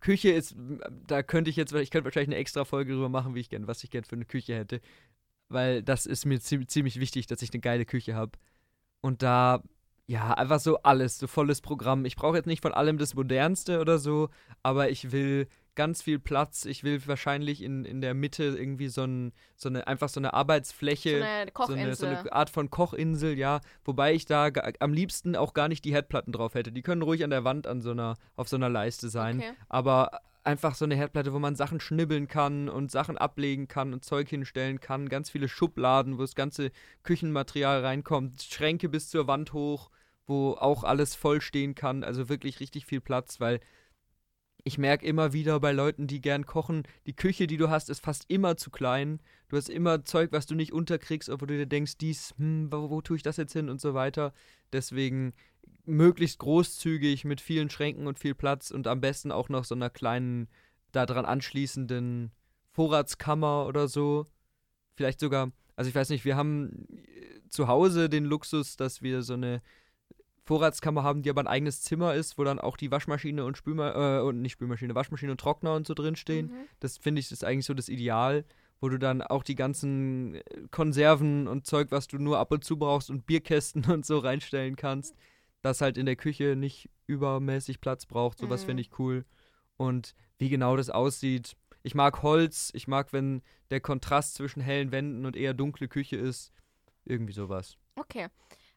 [0.00, 0.54] Küche ist,
[1.06, 3.66] da könnte ich jetzt, ich könnte wahrscheinlich eine extra Folge drüber machen, wie ich gern,
[3.66, 4.80] was ich gern für eine Küche hätte.
[5.48, 8.32] Weil das ist mir zie- ziemlich wichtig, dass ich eine geile Küche habe.
[9.00, 9.62] Und da,
[10.06, 12.04] ja, einfach so alles, so volles Programm.
[12.04, 14.28] Ich brauche jetzt nicht von allem das Modernste oder so,
[14.62, 16.64] aber ich will ganz viel Platz.
[16.66, 20.28] Ich will wahrscheinlich in, in der Mitte irgendwie so, ein, so eine, einfach so eine
[20.28, 21.24] so Arbeitsfläche.
[21.24, 21.84] eine So Kochinsel.
[21.84, 23.60] eine, so eine Art von Kochinsel, ja.
[23.84, 26.72] Wobei ich da am liebsten auch gar nicht die Herdplatten drauf hätte.
[26.72, 29.38] Die können ruhig an der Wand an so einer, auf so einer Leiste sein.
[29.38, 29.52] Okay.
[29.68, 34.04] Aber einfach so eine Herdplatte, wo man Sachen schnibbeln kann und Sachen ablegen kann und
[34.04, 35.08] Zeug hinstellen kann.
[35.08, 36.70] Ganz viele Schubladen, wo das ganze
[37.02, 38.42] Küchenmaterial reinkommt.
[38.42, 39.90] Schränke bis zur Wand hoch,
[40.26, 42.04] wo auch alles voll stehen kann.
[42.04, 43.60] Also wirklich richtig viel Platz, weil
[44.64, 48.00] ich merke immer wieder bei Leuten, die gern kochen, die Küche, die du hast, ist
[48.00, 49.20] fast immer zu klein.
[49.48, 52.90] Du hast immer Zeug, was du nicht unterkriegst, obwohl du dir denkst, dies, hm, wo,
[52.90, 54.32] wo tue ich das jetzt hin und so weiter.
[54.72, 55.32] Deswegen
[55.84, 59.90] möglichst großzügig mit vielen Schränken und viel Platz und am besten auch noch so einer
[59.90, 60.48] kleinen,
[60.92, 62.30] daran anschließenden
[62.70, 64.26] Vorratskammer oder so.
[64.94, 69.22] Vielleicht sogar, also ich weiß nicht, wir haben äh, zu Hause den Luxus, dass wir
[69.22, 69.62] so eine
[70.44, 74.18] Vorratskammer haben, die aber ein eigenes Zimmer ist, wo dann auch die Waschmaschine und Spülmaschine,
[74.18, 76.48] äh, und nicht Spülmaschine, Waschmaschine und Trockner und so drinstehen.
[76.48, 76.68] Mhm.
[76.80, 78.44] Das finde ich ist eigentlich so das Ideal,
[78.80, 82.64] wo du dann auch die ganzen äh, Konserven und Zeug, was du nur ab und
[82.64, 85.14] zu brauchst und Bierkästen und so reinstellen kannst,
[85.62, 88.38] das halt in der Küche nicht übermäßig Platz braucht.
[88.38, 88.66] Sowas Mhm.
[88.66, 89.24] finde ich cool.
[89.76, 91.56] Und wie genau das aussieht.
[91.82, 96.16] Ich mag Holz, ich mag, wenn der Kontrast zwischen hellen Wänden und eher dunkle Küche
[96.16, 96.52] ist.
[97.04, 97.76] Irgendwie sowas.
[97.96, 98.28] Okay.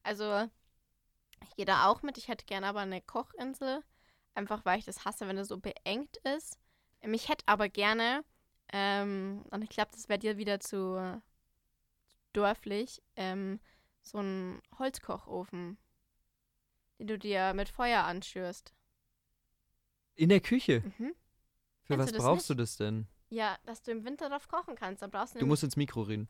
[0.02, 0.50] Also,
[1.44, 2.18] ich gehe da auch mit.
[2.18, 3.84] Ich hätte gerne aber eine Kochinsel.
[4.34, 6.58] Einfach weil ich das hasse, wenn es so beengt ist.
[7.02, 8.24] Ähm, Ich hätte aber gerne,
[8.74, 11.22] ähm, und ich glaube, das wäre dir wieder zu
[12.34, 13.60] dörflich, ähm,
[14.02, 15.78] so einen Holzkochofen,
[17.00, 18.74] den du dir mit Feuer anschürst.
[20.16, 20.82] In der Küche.
[20.98, 21.14] Mhm.
[21.84, 22.50] Für Kennst was du brauchst nicht?
[22.50, 23.08] du das denn?
[23.30, 25.02] Ja, dass du im Winter drauf kochen kannst.
[25.02, 26.30] Da brauchst du, Du musst ins Mikro reden.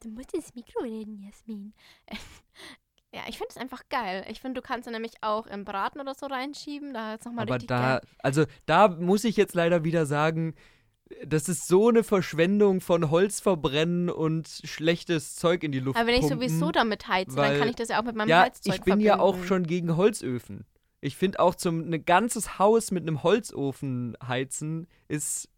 [0.00, 1.74] Du musst ins Mikro reden, Jasmin.
[3.12, 4.24] ja, ich finde es einfach geil.
[4.28, 6.94] Ich finde, du kannst ihn nämlich auch im Braten oder so reinschieben.
[6.94, 8.08] Da ist nochmal Aber richtig da, geil.
[8.20, 10.54] also da muss ich jetzt leider wieder sagen,
[11.26, 16.06] das ist so eine Verschwendung von Holz verbrennen und schlechtes Zeug in die Luft Aber
[16.06, 16.38] wenn ich pumpen.
[16.48, 18.80] sowieso damit heize, dann weil- kann ich das ja auch mit meinem Ja, Heizzeug ich
[18.82, 19.48] bin ja auch verbinden.
[19.48, 20.64] schon gegen Holzöfen.
[21.00, 25.48] Ich finde auch zum ein ganzes Haus mit einem Holzofen heizen ist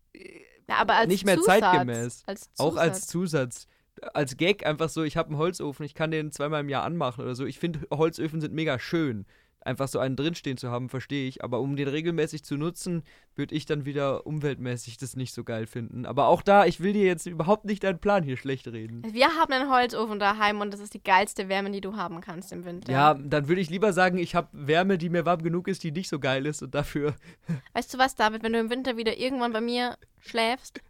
[0.68, 2.22] ja, aber als nicht mehr Zusatz, zeitgemäß.
[2.26, 3.66] Als auch als Zusatz.
[4.14, 7.22] Als Gag einfach so, ich habe einen Holzofen, ich kann den zweimal im Jahr anmachen
[7.22, 7.44] oder so.
[7.44, 9.26] Ich finde, Holzöfen sind mega schön.
[9.64, 11.44] Einfach so einen drinstehen zu haben, verstehe ich.
[11.44, 13.04] Aber um den regelmäßig zu nutzen,
[13.36, 16.04] würde ich dann wieder umweltmäßig das nicht so geil finden.
[16.04, 19.02] Aber auch da, ich will dir jetzt überhaupt nicht deinen Plan hier schlecht reden.
[19.12, 22.52] Wir haben einen Holzofen daheim und das ist die geilste Wärme, die du haben kannst
[22.52, 22.92] im Winter.
[22.92, 25.92] Ja, dann würde ich lieber sagen, ich habe Wärme, die mir warm genug ist, die
[25.92, 27.14] nicht so geil ist und dafür.
[27.74, 30.80] Weißt du was, David, wenn du im Winter wieder irgendwann bei mir schläfst,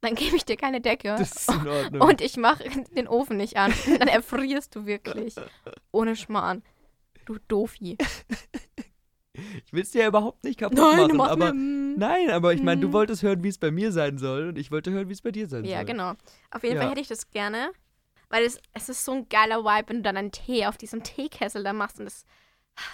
[0.00, 1.16] dann gebe ich dir keine Decke.
[1.18, 2.02] Das ist in Ordnung.
[2.02, 2.64] Und ich mache
[2.96, 3.72] den Ofen nicht an.
[3.98, 5.34] Dann erfrierst du wirklich.
[5.90, 6.62] Ohne Schmarrn.
[7.26, 7.98] Du Dofi.
[9.66, 11.20] ich will es dir ja überhaupt nicht kaputt machen.
[11.20, 12.92] aber, nein, aber ich meine, du Mm.
[12.94, 15.30] wolltest hören, wie es bei mir sein soll und ich wollte hören, wie es bei
[15.30, 15.84] dir sein Ja, soll.
[15.86, 16.14] genau.
[16.50, 16.82] Auf jeden Ja.
[16.82, 17.70] Fall hätte ich das gerne.
[18.28, 21.02] Weil es, es ist so ein geiler Vibe, wenn du dann einen Tee auf diesem
[21.04, 22.24] Teekessel da machst und das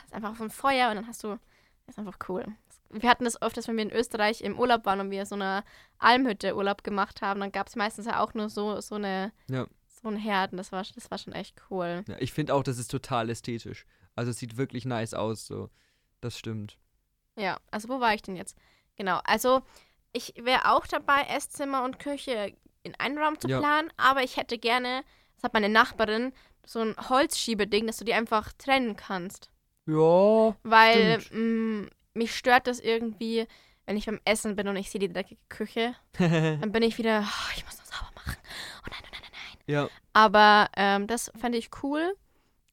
[0.04, 1.38] ist einfach so ein Feuer und dann hast du.
[1.86, 2.44] Das ist einfach cool.
[2.90, 5.64] Wir hatten das öfters, wenn wir in Österreich im Urlaub waren und wir so eine
[5.98, 9.66] Almhütte Urlaub gemacht haben, dann gab es meistens ja auch nur so, so eine Ja.
[10.02, 12.04] so ein Herd und das war, das war schon echt cool.
[12.06, 13.86] Ja, ich finde auch, das ist total ästhetisch.
[14.14, 15.70] Also es sieht wirklich nice aus, so.
[16.20, 16.78] Das stimmt.
[17.36, 18.56] Ja, also wo war ich denn jetzt?
[18.96, 19.62] Genau, also
[20.12, 23.58] ich wäre auch dabei, Esszimmer und Küche in einen Raum zu Ja.
[23.58, 25.02] planen, aber ich hätte gerne,
[25.36, 26.32] das hat meine Nachbarin,
[26.66, 29.50] so ein Holzschiebeding, dass du die einfach trennen kannst.
[29.86, 30.54] Ja.
[30.62, 33.46] Weil mh, mich stört das irgendwie,
[33.86, 37.24] wenn ich beim Essen bin und ich sehe die dreckige Küche, dann bin ich wieder,
[37.26, 38.36] oh, ich muss noch sauber machen.
[38.84, 39.74] Oh nein, oh nein, nein, nein.
[39.74, 39.88] ja.
[40.12, 42.14] Aber ähm, das fände ich cool.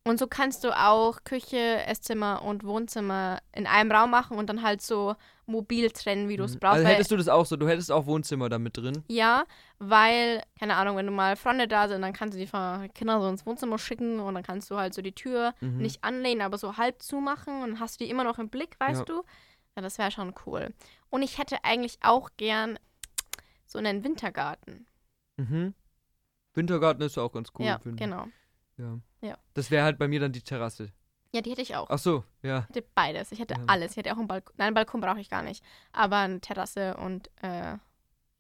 [0.09, 4.63] Und so kannst du auch Küche, Esszimmer und Wohnzimmer in einem Raum machen und dann
[4.63, 6.59] halt so mobil trennen, wie du es Mhm.
[6.59, 6.77] brauchst.
[6.77, 9.03] Also hättest du das auch so, du hättest auch Wohnzimmer da mit drin.
[9.07, 9.43] ja,
[9.77, 12.49] weil, keine Ahnung, wenn du mal Freunde da sind, dann kannst du die
[12.93, 15.77] Kinder so ins Wohnzimmer schicken und dann kannst du halt so die Tür Mhm.
[15.77, 18.99] nicht anlehnen, aber so halb zumachen und hast du die immer noch im Blick, weißt
[19.01, 19.05] Ja.
[19.05, 19.23] du?
[19.75, 20.73] Ja, das wäre schon cool.
[21.11, 22.79] Und ich hätte eigentlich auch gern
[23.67, 24.87] so einen Wintergarten.
[25.37, 25.73] Mhm.
[26.55, 27.65] Wintergarten ist auch ganz cool.
[27.65, 28.09] ja, finde ich.
[28.09, 28.25] genau.
[28.79, 28.99] Ja.
[29.21, 29.37] Ja.
[29.53, 30.91] Das wäre halt bei mir dann die Terrasse.
[31.33, 31.87] Ja, die hätte ich auch.
[31.91, 32.65] Ach so, ja.
[32.69, 33.31] Ich hätte beides.
[33.31, 33.63] Ich hätte Ja.
[33.67, 33.91] alles.
[33.91, 34.55] Ich hätte auch einen Balkon.
[34.57, 35.63] Nein, einen Balkon brauche ich gar nicht.
[35.91, 37.75] Aber eine Terrasse und äh,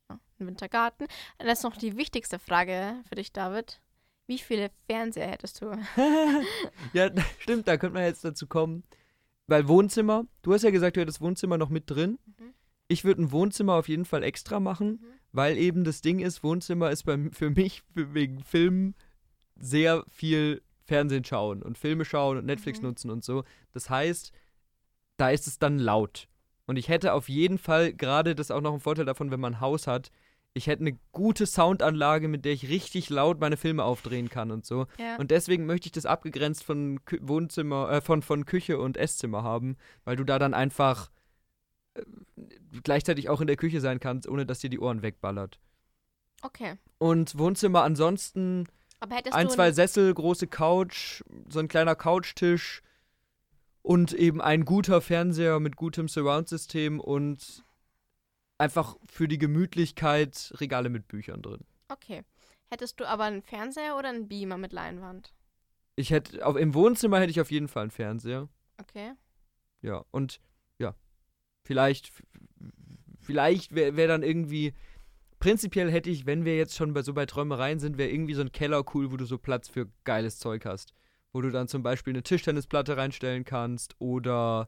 [0.07, 1.05] einen Wintergarten.
[1.37, 3.79] Das ist noch die wichtigste Frage für dich, David.
[4.25, 5.71] Wie viele Fernseher hättest du?
[6.93, 7.09] ja,
[7.39, 8.83] stimmt, da könnte man jetzt dazu kommen.
[9.47, 12.17] Weil Wohnzimmer, du hast ja gesagt, du hättest Wohnzimmer noch mit drin.
[12.25, 12.53] Mhm.
[12.87, 15.05] Ich würde ein Wohnzimmer auf jeden Fall extra machen, Mhm.
[15.31, 18.95] weil eben das Ding ist, Wohnzimmer ist bei, für mich wegen Filmen
[19.59, 22.87] sehr viel Fernsehen schauen und Filme schauen und Netflix Mhm.
[22.87, 23.43] nutzen und so.
[23.73, 24.31] Das heißt,
[25.17, 26.27] da ist es dann laut.
[26.65, 29.55] Und ich hätte auf jeden Fall gerade das auch noch ein Vorteil davon, wenn man
[29.55, 30.11] ein Haus hat.
[30.53, 34.65] Ich hätte eine gute Soundanlage, mit der ich richtig laut meine Filme aufdrehen kann und
[34.65, 34.87] so.
[34.99, 35.15] Ja.
[35.17, 39.43] Und deswegen möchte ich das abgegrenzt von Kü Wohnzimmer, äh, von, von Küche und Esszimmer
[39.43, 41.11] haben, weil du da dann einfach
[41.93, 42.01] äh,
[42.83, 45.59] gleichzeitig auch in der Küche sein kannst, ohne dass dir die Ohren wegballert.
[46.41, 46.75] okay.
[46.97, 48.65] Und Wohnzimmer ansonsten
[48.99, 52.81] ein, zwei Sessel, große Couch, so ein kleiner Couchtisch
[53.81, 57.63] und eben ein guter Fernseher mit gutem Surround-System und
[58.57, 61.65] einfach für die Gemütlichkeit Regale mit Büchern drin.
[61.87, 62.23] Okay.
[62.69, 65.33] Hättest du aber einen Fernseher oder einen Beamer mit Leinwand?
[65.95, 68.47] Ich hätte, auf, im Wohnzimmer hätte ich auf jeden Fall einen Fernseher.
[68.79, 69.13] Okay.
[69.81, 70.39] Ja, und
[70.77, 70.95] ja,
[71.63, 72.11] vielleicht,
[73.19, 74.73] vielleicht wäre wär dann irgendwie
[75.39, 78.41] prinzipiell hätte ich, wenn wir jetzt schon bei so bei Träumereien sind, wäre irgendwie so
[78.41, 80.93] ein Keller cool, wo du so Platz für geiles Zeug hast.
[81.31, 84.67] Wo du dann zum Beispiel eine Tischtennisplatte reinstellen kannst oder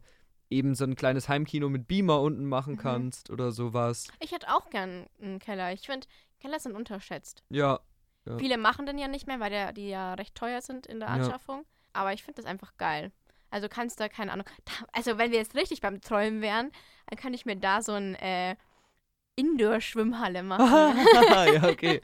[0.50, 2.78] eben so ein kleines Heimkino mit Beamer unten machen Mhm.
[2.80, 4.08] kannst oder sowas.
[4.20, 5.72] Ich hätte auch gern einen Keller.
[5.74, 6.08] Ich finde,
[6.40, 7.44] Keller sind unterschätzt.
[7.50, 7.80] Ja,
[8.28, 8.38] Ja.
[8.38, 11.10] Viele machen den ja nicht mehr, weil der, die ja recht teuer sind in der
[11.10, 11.16] Ja.
[11.16, 11.66] Anschaffung.
[11.94, 13.12] Aber ich finde das einfach geil.
[13.50, 16.72] Also kannst du, keine Ahnung, da, also wenn wir jetzt richtig beim Träumen wären,
[17.08, 18.56] dann kann ich mir da so ein äh,
[19.42, 20.98] Indoor-Schwimmhalle machen.
[21.54, 22.02] ja, okay.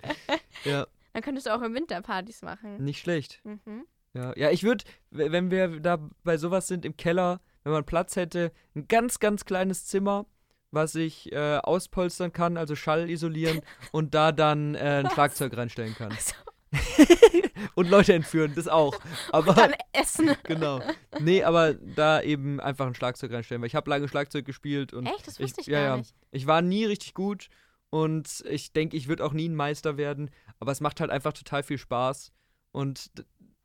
[0.63, 2.83] Ja, dann könntest du auch im Winter Partys machen.
[2.83, 3.41] nicht schlecht.
[3.43, 3.87] Mhm.
[4.13, 8.15] Ja, ja ich würde, wenn wir da bei sowas sind im Keller, wenn man Platz
[8.15, 10.27] hätte, ein ganz, ganz kleines Zimmer,
[10.69, 13.61] was ich äh, auspolstern kann, also Schall isolieren
[13.91, 15.09] und da dann äh, ein?
[15.09, 16.11] Schlagzeug reinstellen kann.
[16.11, 16.35] Also,
[17.75, 18.97] und Leute entführen, das auch.
[19.31, 20.35] Aber dann essen.
[20.43, 20.81] genau.
[21.19, 25.05] Nee, aber da eben einfach ein Schlagzeug reinstellen, weil ich habe lange Schlagzeug gespielt und
[25.05, 25.27] Echt?
[25.27, 25.97] Das wusste ich, ja, gar ja.
[25.97, 26.13] nicht.
[26.31, 27.49] ich war nie richtig gut
[27.89, 31.33] und ich denke, ich würde auch nie ein Meister werden, aber es macht halt einfach
[31.33, 32.31] total viel Spaß
[32.71, 33.11] und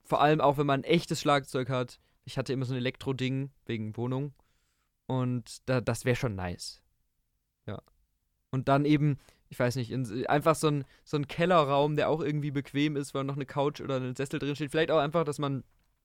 [0.04, 1.98] vor allem auch, wenn man ein echtes Schlagzeug hat.
[2.24, 4.32] Ich hatte immer so ein Elektro-Ding wegen Wohnung
[5.06, 6.82] und da, das wäre schon nice.
[7.66, 7.82] Ja.
[8.50, 9.18] Und dann eben,
[9.52, 13.12] ich weiß nicht, in, einfach so ein, so ein Kellerraum, der auch irgendwie bequem ist,
[13.12, 14.70] weil noch eine Couch oder ein Sessel drin steht.
[14.70, 15.62] Vielleicht auch einfach, dass man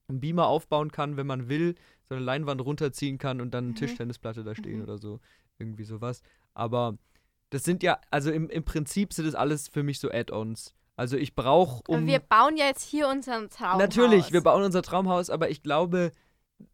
[0.10, 1.76] einen Beamer aufbauen kann, wenn man will,
[2.10, 3.78] so eine Leinwand runterziehen kann und dann eine Mhm.
[3.78, 4.84] Tischtennisplatte da stehen Mhm.
[4.84, 5.22] oder so.
[5.60, 6.22] Irgendwie sowas.
[6.56, 6.98] Aber
[7.50, 10.74] das sind ja, also im, im Prinzip sind das alles für mich so Add-ons.
[10.98, 12.06] Also ich brauche Aber um.
[12.06, 13.80] wir bauen ja jetzt hier unseren Traumhaus.
[13.80, 16.12] Natürlich, wir bauen unser Traumhaus, aber ich glaube,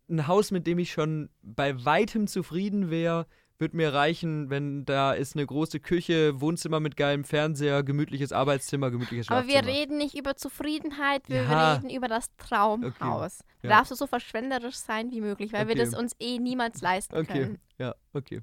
[0.09, 3.28] ein Haus, mit dem ich schon bei weitem zufrieden wäre,
[3.64, 8.91] wird mir reichen, wenn da ist eine große Küche, Wohnzimmer mit geilem Fernseher, gemütliches Arbeitszimmer,
[8.91, 9.66] gemütliches Aber Schlafzimmer.
[9.68, 11.74] wir reden nicht über Zufriedenheit, wir Ja.
[11.76, 13.39] reden über das Traumhaus.
[13.64, 13.70] ja.
[13.70, 15.86] Darfst du so verschwenderisch sein wie möglich, weil wir Okay.
[15.86, 17.59] das uns eh niemals leisten Okay, können.
[17.80, 18.41] ja, okay.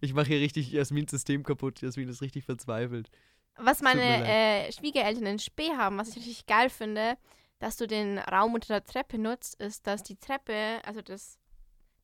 [0.00, 1.80] Ich mache hier richtig Jasmins System kaputt.
[1.82, 3.10] Jasmin ist richtig verzweifelt.
[3.56, 7.16] Was meine äh, Schwiegereltern in Spee haben, was ich richtig geil finde,
[7.58, 11.38] dass du den Raum unter der Treppe nutzt, ist, dass die Treppe, also das,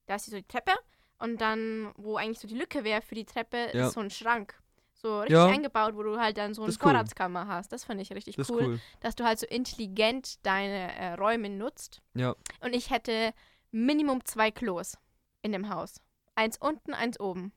[0.06, 0.72] da ist so die Treppe
[1.18, 3.86] und dann, wo eigentlich so die Lücke wäre für die Treppe, Ja.
[3.88, 4.54] ist so ein Schrank.
[4.94, 5.46] So richtig Ja.
[5.46, 6.90] eingebaut, wo du halt dann so eine ist cool.
[6.90, 7.70] Vorratskammer hast.
[7.72, 8.80] Das finde ich richtig Das cool, cool.
[9.00, 12.00] dass du halt so intelligent deine äh, Räume nutzt.
[12.14, 12.34] Ja.
[12.60, 13.32] Und ich hätte
[13.72, 14.96] Minimum zwei Klos
[15.42, 16.00] in dem Haus.
[16.34, 17.52] Eins unten, eins oben.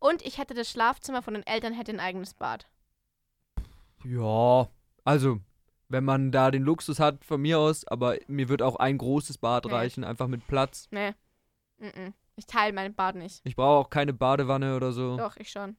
[0.00, 2.68] Und ich hätte das Schlafzimmer von den Eltern hätte ein eigenes Bad.
[4.04, 4.68] Ja,
[5.04, 5.38] also,
[5.88, 9.38] wenn man da den Luxus hat, von mir aus, aber mir wird auch ein großes
[9.38, 9.72] Bad Nee.
[9.72, 10.88] reichen, einfach mit Platz.
[10.90, 11.12] Nee.
[11.80, 12.12] Mm-mm.
[12.36, 13.40] Ich teile mein Bad nicht.
[13.44, 15.16] Ich brauche auch keine Badewanne oder so.
[15.16, 15.76] Doch, ich schon.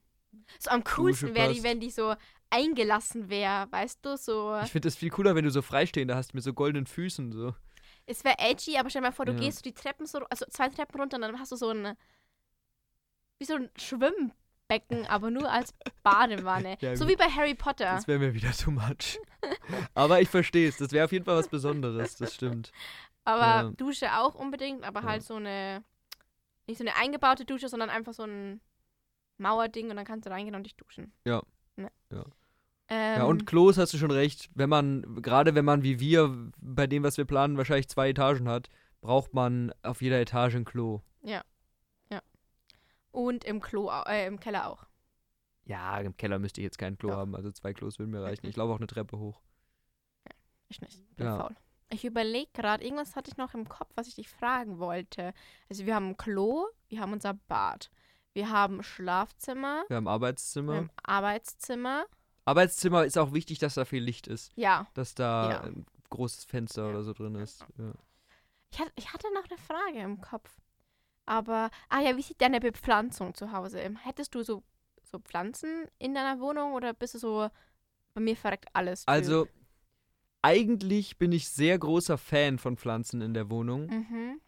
[0.59, 2.15] So am coolsten wäre die, wenn die so
[2.49, 4.59] eingelassen wäre, weißt du, so.
[4.63, 7.31] Ich finde es viel cooler, wenn du so freistehende hast mit so goldenen Füßen.
[7.31, 7.55] So.
[8.05, 9.39] Es wäre edgy, aber stell dir mal vor, du Ja.
[9.39, 11.95] gehst so die Treppen so, also zwei Treppen runter und dann hast du so ein,
[13.39, 15.73] wie so ein Schwimmbecken, aber nur als
[16.03, 16.77] Badewanne.
[16.81, 17.13] Ja, so gut.
[17.13, 17.85] wie bei Harry Potter.
[17.85, 19.19] Das wäre mir wieder too much.
[19.95, 20.77] aber ich verstehe es.
[20.77, 22.15] Das wäre auf jeden Fall was Besonderes.
[22.17, 22.71] Das stimmt.
[23.25, 23.69] Aber Ja.
[23.71, 25.83] Dusche auch unbedingt, aber halt so eine,
[26.67, 28.61] nicht so eine eingebaute Dusche, sondern einfach so ein
[29.37, 31.13] Mauerding und dann kannst du reingehen und dich duschen.
[31.25, 31.41] Ja.
[31.75, 31.91] Ne.
[32.11, 32.23] Ja.
[32.89, 34.49] Ähm, Ja, und Klos hast du schon recht.
[34.55, 38.47] Wenn man, gerade wenn man wie wir, bei dem, was wir planen, wahrscheinlich zwei Etagen
[38.47, 38.69] hat,
[39.01, 41.01] braucht man auf jeder Etage ein Klo.
[43.11, 44.87] und im Klo, äh, im Keller auch.
[45.65, 47.17] Ja, im Keller müsste ich jetzt kein Klo Doch.
[47.17, 47.35] haben.
[47.35, 48.47] Also zwei Klos würden mir reichen.
[48.47, 49.39] Ich laufe auch eine Treppe hoch.
[50.67, 51.15] Ich nicht.
[51.15, 51.37] Bin Ja.
[51.37, 51.55] faul.
[51.93, 55.33] Ich überlege gerade, irgendwas hatte ich noch im Kopf, was ich dich fragen wollte.
[55.69, 57.91] Also wir haben ein Klo, wir haben unser Bad,
[58.33, 60.71] wir haben Schlafzimmer, Wir haben Arbeitszimmer.
[60.73, 62.05] wir haben Arbeitszimmer.
[62.45, 64.51] Arbeitszimmer ist auch wichtig, dass da viel Licht ist.
[64.55, 64.87] Ja.
[64.95, 65.61] Dass da Ja.
[65.61, 66.89] ein großes Fenster Ja.
[66.89, 67.65] oder so drin ist.
[67.77, 67.93] Ja.
[68.71, 70.49] Ich hatte, ich hatte noch eine Frage im Kopf.
[71.25, 73.79] Aber, ah ja, wie sieht deine Bepflanzung zu Hause?
[73.79, 74.63] im- Hättest du so,
[75.03, 77.49] so Pflanzen in deiner Wohnung oder bist du so,
[78.15, 79.01] bei mir verreckt alles?
[79.01, 79.09] Typ?
[79.09, 79.47] Also,
[80.43, 83.87] eigentlich bin ich sehr großer Fan von Pflanzen in der Wohnung.
[83.87, 84.39] Mhm.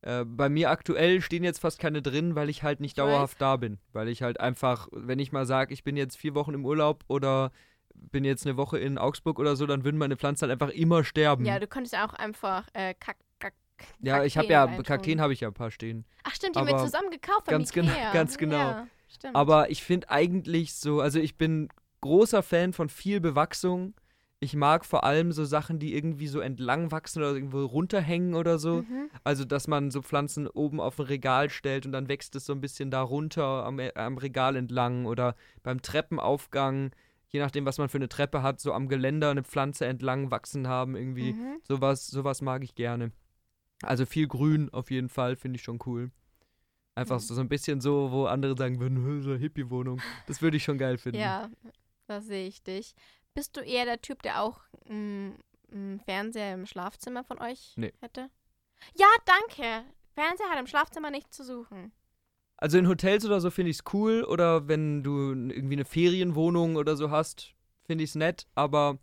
[0.00, 3.08] Äh, bei mir aktuell stehen jetzt fast keine drin, weil ich halt nicht Ich weiß.
[3.10, 3.78] dauerhaft da bin.
[3.92, 7.04] Weil ich halt einfach, wenn ich mal sage, ich bin jetzt vier Wochen im Urlaub
[7.06, 7.52] oder
[7.94, 11.04] bin jetzt eine Woche in Augsburg oder so, dann würden meine Pflanzen halt einfach immer
[11.04, 11.44] sterben.
[11.44, 13.54] Ja, du könntest auch einfach äh, Kack, Kack,
[14.00, 14.82] Ja, ich habe Kakteen ja.
[14.82, 16.04] Kakteen habe ich ja ein paar stehen.
[16.24, 18.12] Ach stimmt, die haben wir zusammen gekauft beim ganz genau- Ikea.
[18.12, 18.56] ganz genau.
[18.56, 19.36] Ja, stimmt.
[19.36, 21.68] Aber ich finde eigentlich so, also ich bin
[22.00, 23.94] großer Fan von viel Bewachsung.
[24.44, 28.58] Ich mag vor allem so Sachen, die irgendwie so entlang wachsen oder irgendwo runterhängen oder
[28.58, 28.78] so.
[28.82, 29.08] Mhm.
[29.22, 32.52] Also, dass man so Pflanzen oben auf ein Regal stellt und dann wächst es so
[32.52, 36.90] ein bisschen da runter am, am Regal entlang oder beim Treppenaufgang,
[37.28, 40.66] je nachdem, was man für eine Treppe hat, so am Geländer eine Pflanze entlang wachsen
[40.66, 41.34] haben irgendwie.
[41.34, 41.60] Mhm.
[41.62, 43.12] Sowas, sowas mag ich gerne.
[43.84, 46.10] Also viel Grün auf jeden Fall, finde ich schon cool.
[46.96, 47.20] Einfach Mhm.
[47.20, 50.00] so, so ein bisschen so, wo andere sagen würden, "Hö, so eine Hippie-Wohnung.
[50.26, 51.20] Das würde ich schon geil finden.
[51.20, 51.48] Ja,
[52.08, 52.94] Da sehe ich dich.
[53.34, 57.92] Bist du eher der Typ, der auch einen Fernseher im Schlafzimmer von euch Nee.
[58.00, 58.28] hätte?
[58.94, 59.84] Ja, danke.
[60.14, 61.92] Fernseher hat im Schlafzimmer nichts zu suchen.
[62.58, 66.76] Also in Hotels oder so finde ich es cool oder wenn du irgendwie eine Ferienwohnung
[66.76, 67.54] oder so hast,
[67.84, 68.98] finde ich es nett, aber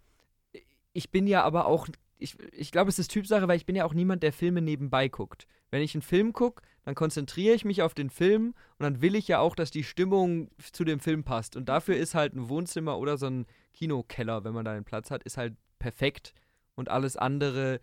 [0.94, 3.84] ich bin ja aber auch, ich, ich glaube, es ist Typsache, weil ich bin ja
[3.86, 5.46] auch niemand, der Filme nebenbei guckt.
[5.72, 9.16] Wenn ich einen Film gucke, dann konzentriere ich mich auf den Film und dann will
[9.16, 11.56] ich ja auch, dass die Stimmung zu dem Film passt.
[11.58, 15.12] Und dafür ist halt ein Wohnzimmer oder so ein Kinokeller, wenn man da den Platz
[15.12, 16.34] hat, ist halt perfekt
[16.76, 17.80] und alles andere äh,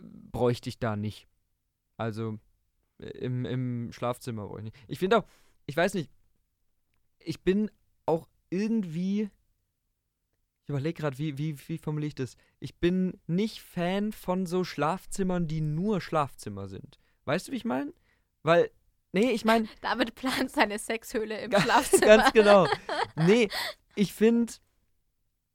[0.00, 1.26] bräuchte ich da nicht.
[1.96, 2.38] Also
[2.98, 4.76] äh, im, im Schlafzimmer brauche ich nicht.
[4.88, 5.24] Ich finde auch,
[5.66, 6.10] ich weiß nicht,
[7.18, 7.70] ich bin
[8.06, 9.30] auch irgendwie,
[10.62, 12.36] ich überlege gerade, wie, wie, wie formuliere ich das?
[12.58, 16.98] Ich bin nicht Fan von so Schlafzimmern, die nur Schlafzimmer sind.
[17.24, 17.92] Weißt du, wie ich meine?
[18.42, 18.70] Weil,
[19.12, 22.06] nee, ich meine, David plant seine Sexhöhle im Ganz- Schlafzimmer.
[22.06, 22.66] Ganz genau.
[23.16, 23.48] Nee,
[23.96, 24.52] ich finde,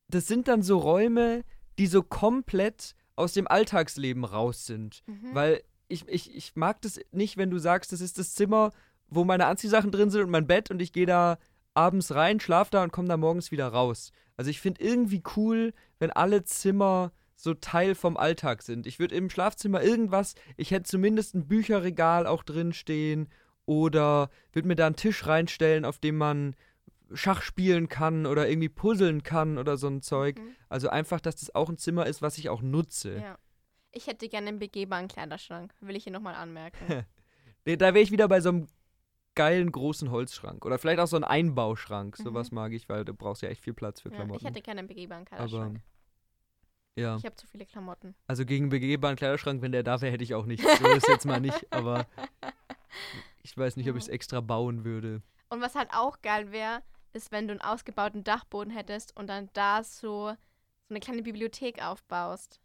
[0.08, 1.43] das sind dann so Räume,
[1.78, 5.03] die so komplett aus dem Alltagsleben raus sind.
[5.08, 5.34] Mhm.
[5.34, 8.72] Weil ich, ich, ich mag das nicht, wenn du sagst, das ist das Zimmer,
[9.08, 11.38] wo meine Anziehsachen drin sind und mein Bett und ich gehe da
[11.74, 14.12] abends rein, schlaf da und komme da morgens wieder raus.
[14.38, 18.88] Also ich finde irgendwie cool, wenn alle Zimmer so Teil vom Alltag sind.
[18.88, 23.28] Ich würde im Schlafzimmer irgendwas, ich hätte zumindest ein Bücherregal auch drin stehen
[23.66, 26.56] oder würde mir da einen Tisch reinstellen, auf dem man
[27.16, 30.38] Schach spielen kann oder irgendwie puzzeln kann oder so ein Zeug.
[30.39, 30.55] Mhm.
[30.70, 33.20] Also einfach, dass das auch ein Zimmer ist, was ich auch nutze.
[33.20, 33.38] Ja.
[33.91, 35.74] Ich hätte gerne einen begehbaren Kleiderschrank.
[35.80, 37.05] Will ich hier nochmal anmerken.
[37.66, 38.68] Da wäre ich wieder bei so einem
[39.34, 40.66] geilen großen Holzschrank.
[40.66, 42.16] Oder vielleicht auch so ein Einbauschrank.
[42.16, 44.13] Sowas mag ich, weil du brauchst ja echt viel Platz für Mhm.
[44.13, 44.39] ja, Klamotten.
[44.39, 45.82] ich hätte gerne einen begehbaren Aber Kleiderschrank.
[46.95, 48.13] ja, ich habe zu viele Klamotten.
[48.28, 50.63] also gegen einen begehbaren Kleiderschrank, wenn der da wäre, hätte ich auch nichts.
[50.78, 52.05] So ist jetzt mal nicht, aber
[53.41, 55.24] ich weiß nicht, ob ich es extra bauen würde.
[55.49, 56.84] Und was halt auch geil wäre,
[57.16, 61.82] ist, wenn du einen ausgebauten Dachboden hättest und dann da so, so eine kleine Bibliothek
[61.82, 62.59] aufbaust.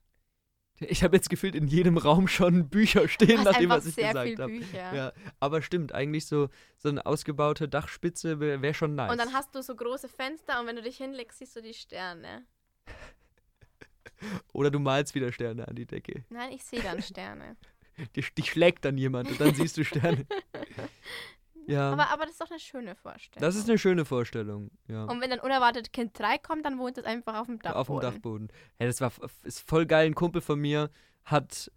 [0.80, 3.76] Ich habe jetzt gefühlt in jedem Raum schon Bücher stehen, Du nach hast dem, einfach
[3.84, 4.52] was ich sehr gesagt habe.
[4.52, 4.94] Bücher.
[4.94, 6.48] Ja, aber stimmt, eigentlich so,
[6.78, 9.12] so eine ausgebaute Dachspitze wäre wär schon nice.
[9.12, 11.74] Und dann hast du so große Fenster und wenn du dich hinlegst, siehst du die
[11.74, 12.46] Sterne.
[14.54, 16.24] Oder du malst wieder Sterne an die Decke.
[16.30, 17.56] Nein, ich sehe dann Sterne.
[18.16, 20.24] Dich, dich schlägt dann jemand und dann siehst du Sterne.
[21.70, 23.40] ja, Aber, aber das ist doch eine schöne Vorstellung.
[23.46, 24.70] das ist eine schöne Vorstellung.
[24.88, 25.04] Ja.
[25.04, 27.80] und wenn dann unerwartet Kind 3 kommt, dann wohnt es einfach auf dem Dachboden.
[27.80, 28.48] Auf dem Dachboden.
[28.78, 29.12] Ja, das war
[29.44, 30.06] ist voll geil.
[30.06, 30.90] Ein Kumpel von mir
[31.24, 31.70] hat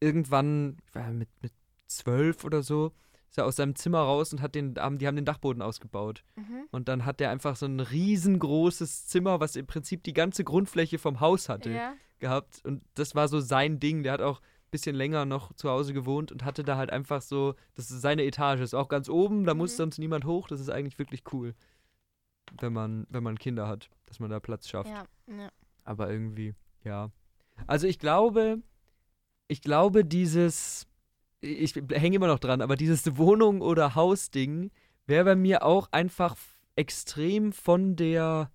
[0.00, 1.52] irgendwann, ich war mit, mit
[1.86, 2.92] zwölf oder so,
[3.28, 6.22] ist er aus seinem Zimmer raus und hat den, haben, die haben den Dachboden ausgebaut.
[6.36, 6.68] Mhm.
[6.70, 10.98] Und dann hat der einfach so ein riesengroßes Zimmer, was im Prinzip die ganze Grundfläche
[10.98, 11.94] vom Haus hatte, Ja.
[12.18, 12.60] gehabt.
[12.64, 14.02] Und das war so sein Ding.
[14.02, 14.40] Der hat auch
[14.70, 18.24] bisschen länger noch zu Hause gewohnt und hatte da halt einfach so, das ist seine
[18.24, 19.76] Etage, ist auch ganz oben, da muss Mhm.
[19.76, 20.48] sonst niemand hoch.
[20.48, 21.54] Das ist eigentlich wirklich cool,
[22.60, 24.90] wenn man, wenn man Kinder hat, dass man da Platz schafft.
[24.90, 25.48] Ja, ja.
[25.84, 26.54] Aber irgendwie,
[26.84, 27.10] ja.
[27.66, 28.60] Also ich glaube,
[29.48, 30.86] ich glaube, dieses,
[31.40, 34.70] ich hänge immer noch dran, aber dieses Wohnung- oder Hausding
[35.06, 36.36] wäre bei mir auch einfach
[36.74, 38.50] extrem von der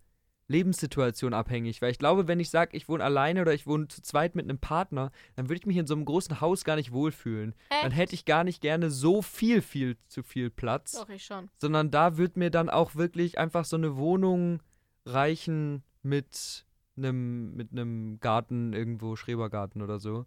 [0.51, 1.81] Lebenssituation abhängig.
[1.81, 4.45] Weil ich glaube, wenn ich sage, ich wohne alleine oder ich wohne zu zweit mit
[4.45, 7.55] einem Partner, dann würde ich mich in so einem großen Haus gar nicht wohlfühlen.
[7.69, 7.97] Dann Echt?
[7.97, 11.49] hätte ich gar nicht gerne so viel, viel zu viel Platz Doch, ich schon.
[11.57, 14.61] sondern da wird mir dann auch wirklich einfach so eine Wohnung
[15.05, 16.65] reichen mit
[16.97, 20.25] einem mit einem Garten irgendwo Schrebergarten oder so,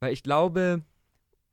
[0.00, 0.82] weil ich glaube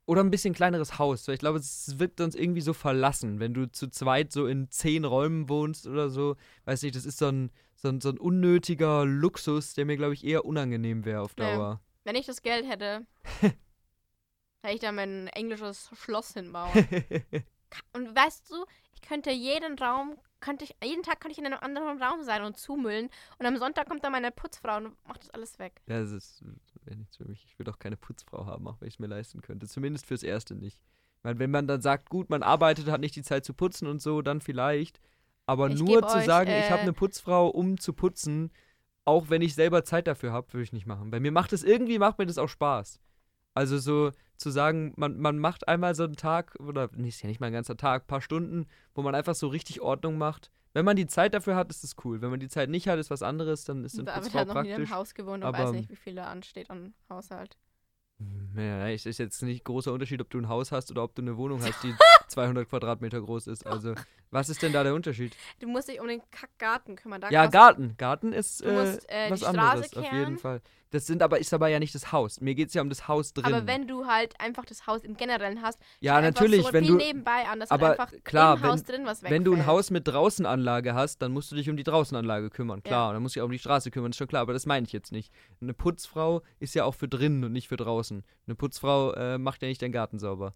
[0.06, 3.54] oder ein bisschen kleineres Haus, weil ich glaube, es wirkt sonst irgendwie so verlassen, wenn
[3.54, 6.36] du zu zweit so in zehn Räumen wohnst oder so.
[6.66, 10.14] Weiß nicht, das ist so ein, so ein, so ein unnötiger Luxus, der mir, glaube
[10.14, 11.44] ich, eher unangenehm wäre auf Nee.
[11.44, 11.80] Dauer.
[12.04, 13.06] Wenn ich das Geld hätte,
[14.62, 16.70] hätte ich da mein englisches Schloss hinbauen.
[17.92, 21.58] Und weißt du, ich könnte jeden Raum, könnte ich, jeden Tag könnte ich in einem
[21.60, 23.08] anderen Raum sein und zumüllen.
[23.38, 25.80] Und am Sonntag kommt dann meine Putzfrau und macht das alles weg.
[25.86, 26.44] Ja, das ist
[26.86, 27.44] wäre nichts für mich.
[27.44, 29.66] Ich würde auch keine Putzfrau haben, auch wenn ich es mir leisten könnte.
[29.66, 30.80] Zumindest fürs Erste nicht.
[31.22, 34.02] Weil wenn man dann sagt, gut, man arbeitet, hat nicht die Zeit zu putzen und
[34.02, 35.00] so, dann vielleicht.
[35.46, 38.50] Aber Ich nur zu euch, sagen, ich äh, habe eine Putzfrau, um zu putzen,
[39.04, 41.10] auch wenn ich selber Zeit dafür habe, würde ich nicht machen.
[41.10, 43.00] Bei mir macht es irgendwie, macht mir das auch Spaß.
[43.54, 47.28] Also so zu sagen, man, man macht einmal so einen Tag, oder nee, ist ja
[47.28, 50.50] nicht mal ein ganzer Tag, paar Stunden, wo man einfach so richtig Ordnung macht.
[50.72, 52.20] Wenn man die Zeit dafür hat, ist es cool.
[52.20, 54.48] Wenn man die Zeit nicht hat, ist was anderes, dann ist eine David Putzfrau hat
[54.48, 54.90] noch nie praktisch.
[54.90, 57.56] Haus gewohnt und aber- weiß nicht, wie viel da ansteht an Haushalt.
[58.54, 61.14] Hm, Ja, es ist jetzt nicht großer Unterschied, ob du ein Haus hast oder ob
[61.14, 61.94] du eine Wohnung hast, die
[62.28, 63.66] 200 Quadratmeter groß ist.
[63.66, 63.94] Also,
[64.30, 65.36] was ist denn da der Unterschied?
[65.60, 67.20] Du musst dich um den Kackgarten kümmern.
[67.20, 67.94] Da Ja, Garten.
[67.96, 70.38] Garten ist Du musst, äh, äh, was anderes, auf jeden kehren.
[70.38, 70.60] Fall.
[70.90, 72.40] Das sind aber, ist aber ja nicht das Haus.
[72.40, 73.46] Mir geht es ja um das Haus drin.
[73.52, 76.92] Aber wenn du halt einfach das Haus im Generellen hast, ja, natürlich, so wenn viel
[76.92, 79.32] du, nebenbei an, dass aber einfach klar, im wenn- Haus drin was wegfällt.
[79.32, 82.80] wenn du ein Haus mit Draußenanlage hast, dann musst du dich um die Draußenanlage kümmern.
[82.84, 83.12] Klar, Ja.
[83.12, 84.86] dann musst du dich auch um die Straße kümmern, ist schon klar, aber das meine
[84.86, 85.32] ich jetzt nicht.
[85.60, 88.22] Eine Putzfrau ist ja auch für drinnen und nicht für draußen.
[88.46, 90.54] Eine Putzfrau äh, macht ja nicht deinen Garten sauber.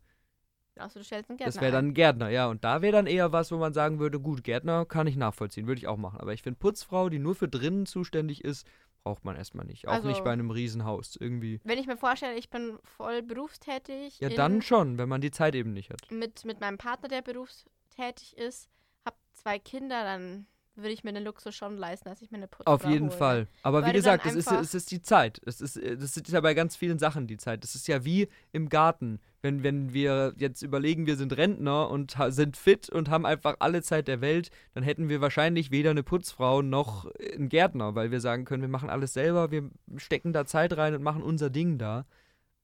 [0.77, 2.47] Achso, du stellst einen Gärtner Das wäre dann ein Gärtner, ja.
[2.47, 5.67] Und da wäre dann eher was, wo man sagen würde, gut, Gärtner kann ich nachvollziehen,
[5.67, 6.21] würde ich auch machen.
[6.21, 8.67] Aber ich finde, Putzfrau, die nur für drinnen zuständig ist,
[9.03, 9.89] braucht man erstmal nicht.
[9.89, 11.61] Auch Also- nicht bei einem Riesenhaus irgendwie.
[11.65, 14.21] Wenn ich mir vorstelle, ich bin voll berufstätig.
[14.21, 16.11] Ja, in, dann schon, wenn man die Zeit eben nicht hat.
[16.11, 18.69] Mit, mit meinem Partner, der berufstätig ist,
[19.05, 20.47] hab zwei Kinder, dann
[20.79, 23.17] würde ich mir den Luxus schon leisten, dass ich mir eine Putzfrau Auf jeden hole.
[23.17, 23.49] Fall.
[23.63, 25.41] Aber Weil wie gesagt, es ist, es ist die Zeit.
[25.45, 27.65] Es ist, äh, das ist ja bei ganz vielen Sachen die Zeit.
[27.65, 29.21] Das ist ja wie im Garten.
[29.41, 33.83] Wenn, wenn wir jetzt überlegen, wir sind Rentner und sind fit und haben einfach alle
[33.83, 38.21] Zeit der Welt, dann hätten wir wahrscheinlich weder eine Putzfrau noch einen Gärtner, weil wir
[38.21, 41.79] sagen können, wir machen alles selber, wir stecken da Zeit rein und machen unser Ding
[41.79, 42.05] da.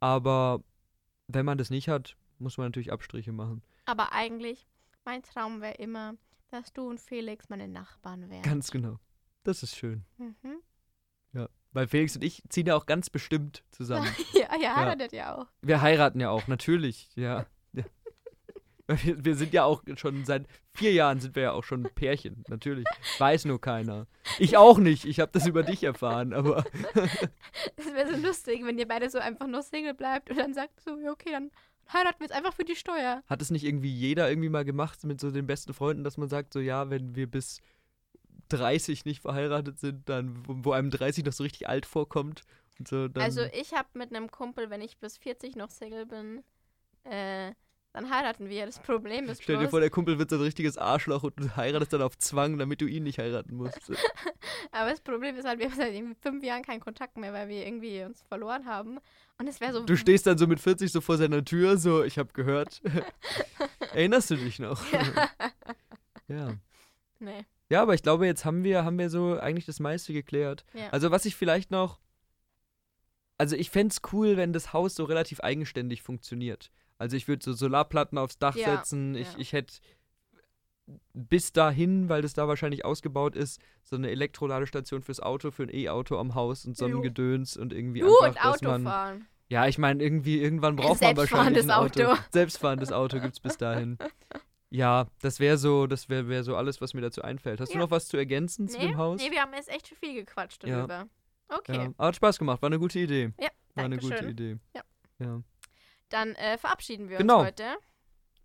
[0.00, 0.62] Aber
[1.28, 3.62] wenn man das nicht hat, muss man natürlich Abstriche machen.
[3.86, 4.66] Aber eigentlich,
[5.04, 6.14] mein Traum wäre immer,
[6.55, 8.42] dass du und Felix meine Nachbarn wären.
[8.42, 8.98] Ganz genau.
[9.42, 10.05] Das ist schön.
[10.16, 10.62] Mhm.
[11.74, 14.09] Weil Felix und ich ziehen ja auch ganz bestimmt zusammen.
[14.32, 15.46] Ja, ihr heiratet ja auch.
[15.62, 17.46] Wir heiraten ja auch, natürlich, ja.
[17.72, 17.84] ja.
[18.86, 21.94] Wir, wir sind ja auch schon seit vier Jahren sind wir ja auch schon ein
[21.94, 22.84] Pärchen, natürlich.
[23.16, 24.07] Weiß nur keiner.
[24.38, 26.64] Ich auch nicht, ich habe das über dich erfahren, aber
[27.76, 30.82] Das wäre so lustig, wenn ihr beide so einfach nur Single bleibt und dann sagt
[30.82, 31.50] so, ja, okay, dann
[31.93, 33.22] heiraten wir jetzt einfach für die Steuer.
[33.26, 36.28] hat es nicht irgendwie jeder irgendwie mal gemacht mit so den besten Freunden, dass man
[36.28, 37.61] sagt, so ja, wenn wir bis
[38.49, 42.43] 30 nicht verheiratet sind, dann, wo, einem 30 noch so richtig alt vorkommt
[42.78, 46.07] und so, dann, Also ich habe mit einem Kumpel, wenn ich bis 40 noch Single
[46.07, 46.43] bin,
[47.05, 47.53] äh,
[47.95, 48.66] dann heiraten wir.
[48.66, 51.38] Das Problem ist Stell dir bloß, vor, der Kumpel wird so ein richtiges Arschloch und
[51.38, 53.80] du heiratest dann auf Zwang, damit du ihn nicht heiraten musst.
[54.72, 57.49] aber das Problem ist halt, wir haben seit irgendwie fünf Jahren keinen Kontakt mehr, weil
[57.49, 58.99] wir irgendwie uns verloren haben.
[59.38, 62.03] Und es wäre so, Du stehst dann so mit 40 so vor seiner Tür, so,
[62.03, 62.82] ich habe gehört.
[63.95, 64.84] Erinnerst du dich noch?
[66.28, 66.55] ja.
[67.20, 70.64] nee, Ja, aber ich glaube, jetzt haben wir, haben wir so eigentlich das meiste geklärt.
[70.74, 70.88] ja.
[70.90, 72.01] Also, was ich vielleicht noch.
[73.38, 76.72] Also, ich fände es cool, wenn das Haus so relativ eigenständig funktioniert.
[76.99, 79.14] Also, ich würde so Solarplatten aufs Dach Ja, setzen.
[79.14, 79.38] Ich, ja.
[79.38, 79.74] ich hätte
[81.14, 85.74] bis dahin, weil das da wahrscheinlich ausgebaut ist, so eine Elektroladestation fürs Auto, für ein
[85.74, 87.01] E-Auto am Haus und so ein.
[87.03, 88.86] Gedöns und irgendwie du und einfach, dass man.
[88.86, 89.26] Autofahren.
[89.49, 92.12] Ja, ich meine, irgendwie, irgendwann braucht man wahrscheinlich ein Selbstfahrendes Auto.
[92.12, 92.20] Auto.
[92.32, 93.99] Selbstfahrendes Auto gibt's bis dahin.
[94.70, 97.61] Ja, das wäre so, das wäre wär so alles, was mir dazu einfällt.
[97.61, 97.80] Hast du Ja.
[97.84, 99.20] noch was zu ergänzen zu Nee, dem Haus?
[99.20, 101.07] nee, wir haben jetzt echt schon viel gequatscht darüber.
[101.49, 103.32] Okay, Ja, aber hat Spaß gemacht, war eine gute Idee.
[103.38, 104.30] Ja, War eine gute schön.
[104.30, 104.57] Idee.
[104.74, 104.82] Ja.
[105.20, 105.42] ja.
[106.09, 107.38] Dann äh, verabschieden wir Genau.
[107.40, 107.64] uns heute.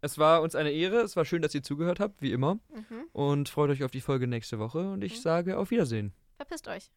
[0.01, 2.55] Es war uns eine Ehre, es war schön, dass ihr zugehört habt, wie immer.
[2.73, 3.05] Mhm.
[3.11, 5.21] Und freut euch auf die Folge nächste Woche und ich Mhm.
[5.21, 6.13] sage auf Wiedersehen.
[6.37, 6.89] Verpisst euch.